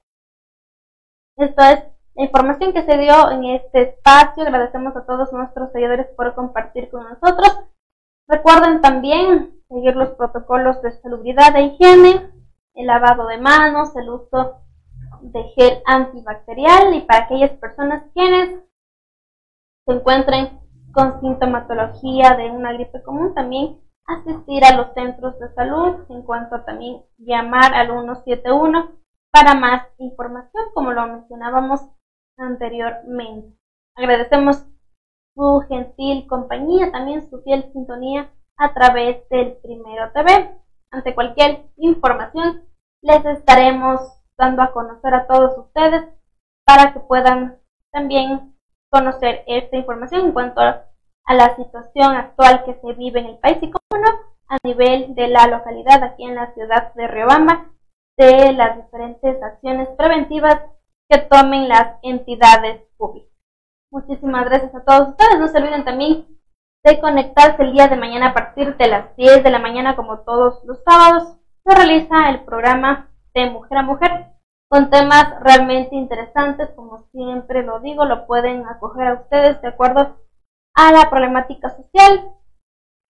Esto 1.36 1.62
es 1.62 1.84
la 2.16 2.24
información 2.24 2.72
que 2.72 2.84
se 2.84 2.98
dio 2.98 3.30
en 3.30 3.44
este 3.44 3.82
espacio. 3.82 4.42
Agradecemos 4.42 4.96
a 4.96 5.06
todos 5.06 5.32
nuestros 5.32 5.70
seguidores 5.70 6.08
por 6.16 6.34
compartir 6.34 6.90
con 6.90 7.04
nosotros. 7.04 7.64
Recuerden 8.26 8.80
también 8.80 9.62
seguir 9.68 9.94
los 9.94 10.10
protocolos 10.10 10.82
de 10.82 10.90
salubridad 11.00 11.54
e 11.54 11.62
higiene, 11.62 12.32
el 12.74 12.86
lavado 12.86 13.28
de 13.28 13.38
manos, 13.38 13.94
el 13.94 14.10
uso 14.10 14.56
de 15.22 15.42
gel 15.54 15.82
antibacterial 15.86 16.94
y 16.94 17.00
para 17.02 17.24
aquellas 17.24 17.52
personas 17.52 18.04
quienes 18.14 18.60
se 19.86 19.92
encuentren 19.92 20.60
con 20.92 21.20
sintomatología 21.20 22.34
de 22.36 22.50
una 22.50 22.72
gripe 22.72 23.02
común, 23.02 23.34
también 23.34 23.78
asistir 24.06 24.64
a 24.64 24.76
los 24.76 24.92
centros 24.94 25.38
de 25.38 25.52
salud, 25.54 25.96
en 26.08 26.22
cuanto 26.22 26.56
a 26.56 26.64
también 26.64 27.02
llamar 27.18 27.74
al 27.74 27.88
171 27.88 28.92
para 29.30 29.54
más 29.54 29.86
información, 29.98 30.64
como 30.74 30.92
lo 30.92 31.06
mencionábamos 31.06 31.80
anteriormente. 32.38 33.56
Agradecemos 33.94 34.64
su 35.34 35.64
gentil 35.68 36.26
compañía, 36.26 36.90
también 36.90 37.28
su 37.28 37.40
fiel 37.42 37.70
sintonía 37.72 38.30
a 38.56 38.72
través 38.74 39.28
del 39.28 39.56
Primero 39.58 40.10
TV. 40.12 40.54
Ante 40.90 41.14
cualquier 41.14 41.66
información, 41.76 42.64
les 43.02 43.24
estaremos 43.24 44.17
dando 44.38 44.62
a 44.62 44.72
conocer 44.72 45.14
a 45.14 45.26
todos 45.26 45.58
ustedes 45.58 46.04
para 46.64 46.92
que 46.92 47.00
puedan 47.00 47.58
también 47.90 48.54
conocer 48.90 49.42
esta 49.46 49.76
información 49.76 50.26
en 50.26 50.32
cuanto 50.32 50.60
a, 50.60 50.84
la 51.30 51.54
situación 51.56 52.16
actual 52.16 52.64
que 52.64 52.72
se 52.80 52.92
vive 52.94 53.20
en 53.20 53.26
el 53.26 53.38
país 53.38 53.58
y, 53.60 53.70
como 53.70 54.02
no, 54.02 54.08
a 54.48 54.56
nivel 54.64 55.14
de 55.14 55.28
la 55.28 55.46
localidad 55.46 56.02
aquí 56.02 56.24
en 56.24 56.34
la 56.34 56.54
ciudad 56.54 56.94
de 56.94 57.06
Riobamba, 57.06 57.66
de 58.16 58.54
las 58.54 58.76
diferentes 58.76 59.42
acciones 59.42 59.88
preventivas 59.98 60.58
que 61.06 61.18
tomen 61.18 61.68
las 61.68 61.98
entidades 62.00 62.80
públicas. 62.96 63.30
Muchísimas 63.90 64.46
gracias 64.46 64.74
a 64.74 64.84
todos 64.84 65.10
ustedes. 65.10 65.38
No 65.38 65.48
se 65.48 65.58
olviden 65.58 65.84
también 65.84 66.26
de 66.82 66.98
conectarse 66.98 67.62
el 67.62 67.72
día 67.72 67.88
de 67.88 67.96
mañana 67.96 68.28
a 68.28 68.34
partir 68.34 68.76
de 68.78 68.88
las 68.88 69.14
10 69.16 69.44
de 69.44 69.50
la 69.50 69.58
mañana, 69.58 69.96
como 69.96 70.20
todos 70.20 70.64
los 70.64 70.82
sábados. 70.82 71.36
Se 71.62 71.74
realiza 71.74 72.30
el 72.30 72.40
programa 72.44 73.10
de 73.38 73.50
Mujer 73.50 73.78
a 73.78 73.82
Mujer 73.82 74.26
con 74.68 74.90
temas 74.90 75.40
realmente 75.40 75.94
interesantes, 75.94 76.70
como 76.74 76.98
siempre 77.10 77.62
lo 77.62 77.80
digo, 77.80 78.04
lo 78.04 78.26
pueden 78.26 78.66
acoger 78.66 79.08
a 79.08 79.14
ustedes 79.14 79.62
de 79.62 79.68
acuerdo 79.68 80.18
a 80.74 80.92
la 80.92 81.08
problemática 81.08 81.70
social 81.70 82.32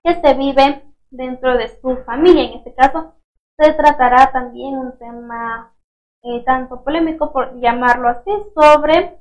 que 0.05 0.21
se 0.21 0.35
vive 0.35 0.85
dentro 1.11 1.57
de 1.57 1.69
su 1.81 1.97
familia. 2.05 2.45
En 2.45 2.59
este 2.59 2.75
caso, 2.75 3.15
se 3.59 3.73
tratará 3.73 4.31
también 4.31 4.77
un 4.77 4.97
tema 4.99 5.75
eh, 6.23 6.45
tanto 6.45 6.85
polémico, 6.85 7.33
por 7.33 7.59
llamarlo 7.61 8.09
así, 8.09 8.31
sobre 8.55 9.19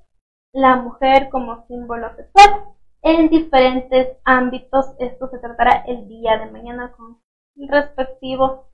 la 0.53 0.75
mujer 0.75 1.29
como 1.29 1.65
símbolo 1.67 2.15
sexual 2.15 2.65
en 3.01 3.29
diferentes 3.29 4.17
ámbitos. 4.25 4.93
Esto 4.99 5.27
se 5.29 5.39
tratará 5.39 5.83
el 5.87 6.07
día 6.07 6.37
de 6.37 6.51
mañana 6.51 6.91
con 6.91 7.19
el 7.55 7.67
respectivo 7.67 8.67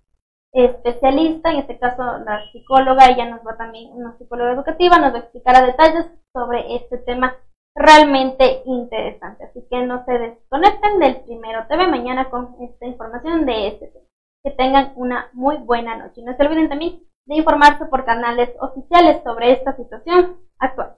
especialista, 0.54 1.52
en 1.52 1.58
este 1.58 1.80
caso 1.80 2.04
la 2.20 2.40
psicóloga, 2.52 3.10
ella 3.10 3.26
nos 3.26 3.42
va 3.46 3.58
también, 3.58 3.92
una 3.92 4.16
psicóloga 4.18 4.54
educativa, 4.54 5.00
nos 5.00 5.14
va 5.14 5.18
a 5.18 5.22
explicar 5.22 5.56
a 5.56 5.66
detalles 5.66 6.06
sobre 6.32 6.76
este 6.76 7.00
tema 7.00 7.36
realmente 7.76 8.62
interesante. 8.66 9.46
Así 9.46 9.66
que 9.70 9.84
no 9.86 10.06
se 10.06 10.14
desconecten 10.14 11.00
del 11.00 11.22
primero 11.22 11.66
TV 11.68 11.88
mañana 11.88 12.30
con 12.30 12.56
esta 12.62 12.86
información 12.86 13.46
de 13.46 13.68
este 13.68 13.88
tema. 13.88 14.06
Que 14.44 14.52
tengan 14.52 14.94
una 14.96 15.30
muy 15.34 15.58
buena 15.58 15.96
noche. 15.96 16.22
No 16.22 16.36
se 16.36 16.44
olviden 16.44 16.70
también 16.70 17.02
de 17.26 17.36
informarse 17.36 17.86
por 17.86 18.06
canales 18.06 18.50
oficiales 18.60 19.24
sobre 19.24 19.54
esta 19.54 19.76
situación 19.76 20.38
actual. 20.60 20.98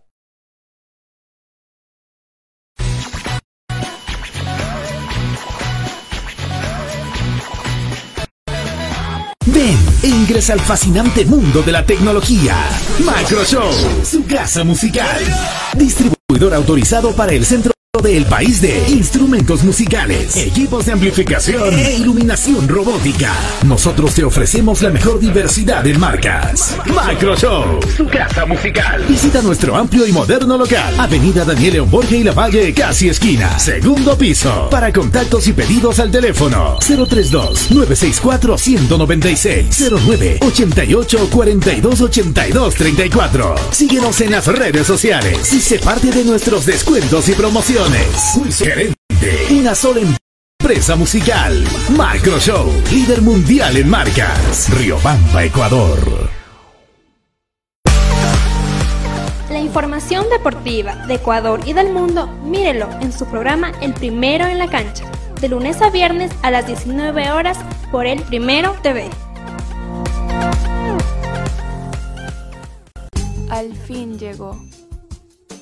Ven 9.55 9.77
e 10.03 10.09
ingresa 10.09 10.51
al 10.51 10.59
fascinante 10.59 11.23
mundo 11.23 11.61
de 11.61 11.71
la 11.71 11.85
tecnología. 11.85 12.57
Macroshow, 13.05 13.71
su 14.03 14.25
casa 14.25 14.65
musical. 14.65 15.21
Distribuidor 15.77 16.53
autorizado 16.53 17.13
para 17.13 17.31
el 17.31 17.45
centro 17.45 17.74
del 18.01 18.25
país 18.25 18.61
de 18.61 18.89
instrumentos 18.89 19.63
musicales, 19.63 20.35
equipos 20.37 20.85
de 20.85 20.91
amplificación 20.91 21.73
e 21.79 21.95
iluminación 21.95 22.67
robótica. 22.67 23.31
Nosotros 23.65 24.13
te 24.13 24.23
ofrecemos 24.23 24.81
la 24.81 24.89
mejor 24.89 25.19
diversidad 25.19 25.85
en 25.87 25.99
marcas. 25.99 26.75
Macro 26.93 27.35
Show, 27.35 27.79
su 27.95 28.05
casa 28.07 28.45
musical. 28.45 29.05
Visita 29.07 29.41
nuestro 29.41 29.75
amplio 29.75 30.05
y 30.05 30.11
moderno 30.11 30.57
local. 30.57 30.93
Avenida 30.99 31.45
Daniel 31.45 31.73
León 31.73 31.91
Borges 31.91 32.19
y 32.19 32.23
La 32.23 32.33
Valle, 32.33 32.73
casi 32.73 33.09
esquina. 33.09 33.57
Segundo 33.59 34.17
piso. 34.17 34.69
Para 34.69 34.91
contactos 34.91 35.47
y 35.47 35.53
pedidos 35.53 35.99
al 35.99 36.11
teléfono 36.11 36.77
032 36.79 37.71
964 37.71 38.57
196 38.57 39.91
09 40.05 40.39
88 40.41 41.29
42 41.31 42.01
82 42.01 42.75
34. 42.75 43.55
Síguenos 43.71 44.21
en 44.21 44.31
las 44.31 44.47
redes 44.47 44.85
sociales 44.85 45.53
y 45.53 45.61
sé 45.61 45.79
parte 45.79 46.11
de 46.11 46.23
nuestros 46.23 46.65
descuentos 46.65 47.29
y 47.29 47.33
promociones. 47.33 47.84
Muy 47.87 48.51
gerente. 48.51 48.95
Una 49.51 49.75
sola 49.75 50.01
empresa 50.59 50.95
musical. 50.95 51.63
Macro 51.95 52.39
Show. 52.39 52.71
Líder 52.91 53.21
mundial 53.21 53.77
en 53.77 53.87
marcas. 53.87 54.71
Riobamba, 54.75 55.43
Ecuador. 55.43 55.99
La 59.51 59.59
información 59.59 60.25
deportiva 60.31 60.95
de 61.05 61.15
Ecuador 61.15 61.59
y 61.63 61.73
del 61.73 61.93
mundo, 61.93 62.25
mírelo 62.43 62.89
en 63.01 63.13
su 63.13 63.27
programa 63.27 63.71
El 63.81 63.93
Primero 63.93 64.47
en 64.47 64.57
la 64.57 64.67
Cancha, 64.67 65.05
de 65.39 65.47
lunes 65.47 65.79
a 65.83 65.91
viernes 65.91 66.31
a 66.41 66.49
las 66.49 66.65
19 66.65 67.29
horas 67.31 67.59
por 67.91 68.07
El 68.07 68.23
Primero 68.23 68.75
TV. 68.81 69.07
Al 73.51 73.75
fin 73.75 74.17
llegó 74.17 74.59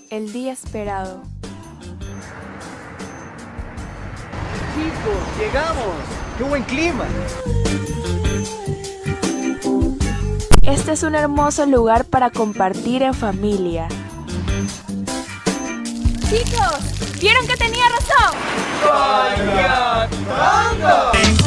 el 0.09 0.31
día 0.31 0.53
esperado 0.53 1.21
chicos, 4.73 5.17
llegamos. 5.39 5.95
¡Qué 6.37 6.43
buen 6.43 6.63
clima! 6.63 7.05
Este 10.63 10.93
es 10.93 11.03
un 11.03 11.15
hermoso 11.15 11.65
lugar 11.65 12.05
para 12.05 12.29
compartir 12.29 13.03
en 13.03 13.13
familia. 13.13 13.87
Chicos, 16.29 17.19
¿vieron 17.19 17.45
que 17.45 17.57
tenía 17.57 17.83
razón? 17.89 18.33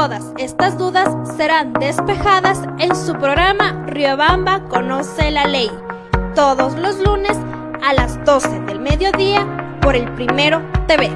Todas 0.00 0.32
estas 0.38 0.78
dudas 0.78 1.10
serán 1.36 1.74
despejadas 1.74 2.62
en 2.78 2.96
su 2.96 3.12
programa 3.12 3.84
Riobamba 3.86 4.66
Conoce 4.70 5.30
la 5.30 5.46
Ley, 5.46 5.70
todos 6.34 6.74
los 6.78 6.98
lunes 7.00 7.36
a 7.82 7.92
las 7.92 8.24
12 8.24 8.60
del 8.60 8.80
mediodía 8.80 9.46
por 9.82 9.94
el 9.94 10.10
Primero 10.14 10.62
TV. 10.86 11.10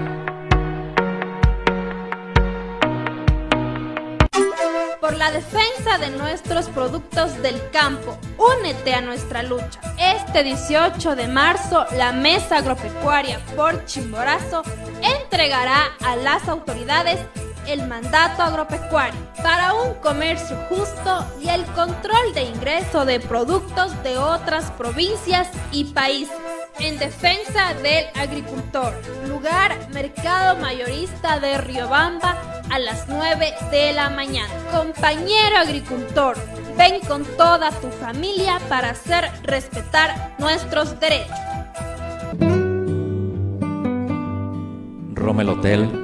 Por 5.01 5.17
la 5.17 5.31
defensa 5.31 5.97
de 5.99 6.11
nuestros 6.19 6.69
productos 6.69 7.41
del 7.41 7.71
campo, 7.71 8.19
únete 8.37 8.93
a 8.93 9.01
nuestra 9.01 9.43
lucha. 9.43 9.81
Este 9.97 10.43
18 10.43 11.17
de 11.17 11.27
marzo, 11.29 11.87
la 11.97 12.13
Mesa 12.13 12.59
Agropecuaria 12.59 13.41
por 13.57 13.87
Chimborazo 13.87 14.63
entregará 15.01 15.85
a 16.05 16.17
las 16.17 16.47
autoridades 16.51 17.19
el 17.67 17.87
mandato 17.87 18.43
agropecuario 18.43 19.21
para 19.43 19.75
un 19.75 19.95
comercio 19.95 20.57
justo 20.69 21.27
y 21.41 21.49
el 21.49 21.65
control 21.67 22.35
de 22.35 22.45
ingreso 22.45 23.05
de 23.05 23.21
productos 23.21 24.03
de 24.03 24.19
otras 24.19 24.71
provincias 24.73 25.49
y 25.73 25.85
países. 25.85 26.37
en 26.81 26.99
defensa 26.99 27.73
del 27.85 28.07
agricultor. 28.17 28.93
Lugar 29.29 29.89
Mercado 29.93 30.57
Mayorista 30.61 31.39
de 31.39 31.57
Riobamba 31.59 32.37
a 32.69 32.81
las 32.81 33.09
9 33.09 33.55
de 33.71 33.93
la 33.93 34.11
mañana. 34.11 34.53
Compañero 34.73 35.57
agricultor, 35.59 36.37
ven 36.77 37.01
con 37.07 37.25
toda 37.37 37.71
tu 37.71 37.89
familia 37.91 38.59
para 38.69 38.91
hacer 38.91 39.31
respetar 39.45 40.35
nuestros 40.39 40.99
derechos. 40.99 41.39
Rommel 45.15 45.49
Hotel 45.49 46.04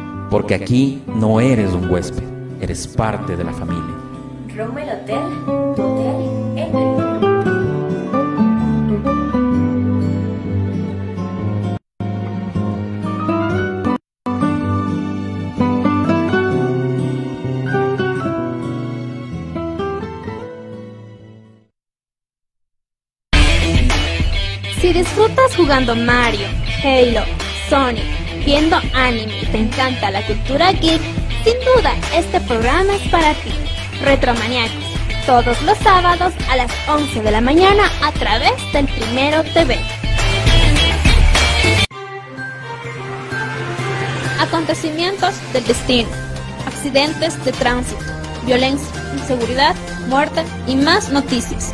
Porque 0.31 0.55
aquí 0.55 1.03
no 1.07 1.41
eres 1.41 1.73
un 1.73 1.91
huésped, 1.91 2.23
eres 2.61 2.87
parte 2.87 3.35
de 3.35 3.43
la 3.43 3.51
familia. 3.51 3.83
Rommel 4.55 4.89
Hotel, 4.89 5.19
tu 5.75 5.83
hotel 5.83 6.15
en. 6.55 6.71
Si 24.79 24.93
disfrutas 24.93 25.55
jugando 25.57 25.93
Mario, 25.93 26.47
Halo, 26.83 27.21
Sonic, 27.69 28.20
viendo 28.45 28.77
anime 28.93 29.33
te 29.51 29.57
encanta 29.57 30.11
la 30.11 30.25
cultura 30.25 30.71
geek, 30.71 31.01
sin 31.43 31.53
duda 31.75 31.93
este 32.15 32.39
programa 32.41 32.95
es 32.95 33.09
para 33.09 33.33
ti. 33.35 33.51
Retromaniacos, 34.03 34.83
todos 35.25 35.61
los 35.61 35.77
sábados 35.79 36.33
a 36.49 36.55
las 36.55 36.71
11 36.87 37.21
de 37.21 37.31
la 37.31 37.41
mañana 37.41 37.83
a 38.03 38.11
través 38.13 38.53
del 38.73 38.85
Primero 38.87 39.43
TV. 39.53 39.77
Acontecimientos 44.39 45.35
del 45.53 45.65
destino, 45.65 46.09
accidentes 46.65 47.43
de 47.45 47.51
tránsito, 47.51 48.01
violencia, 48.45 48.89
inseguridad, 49.13 49.75
muerte 50.07 50.43
y 50.67 50.75
más 50.75 51.09
noticias. 51.11 51.73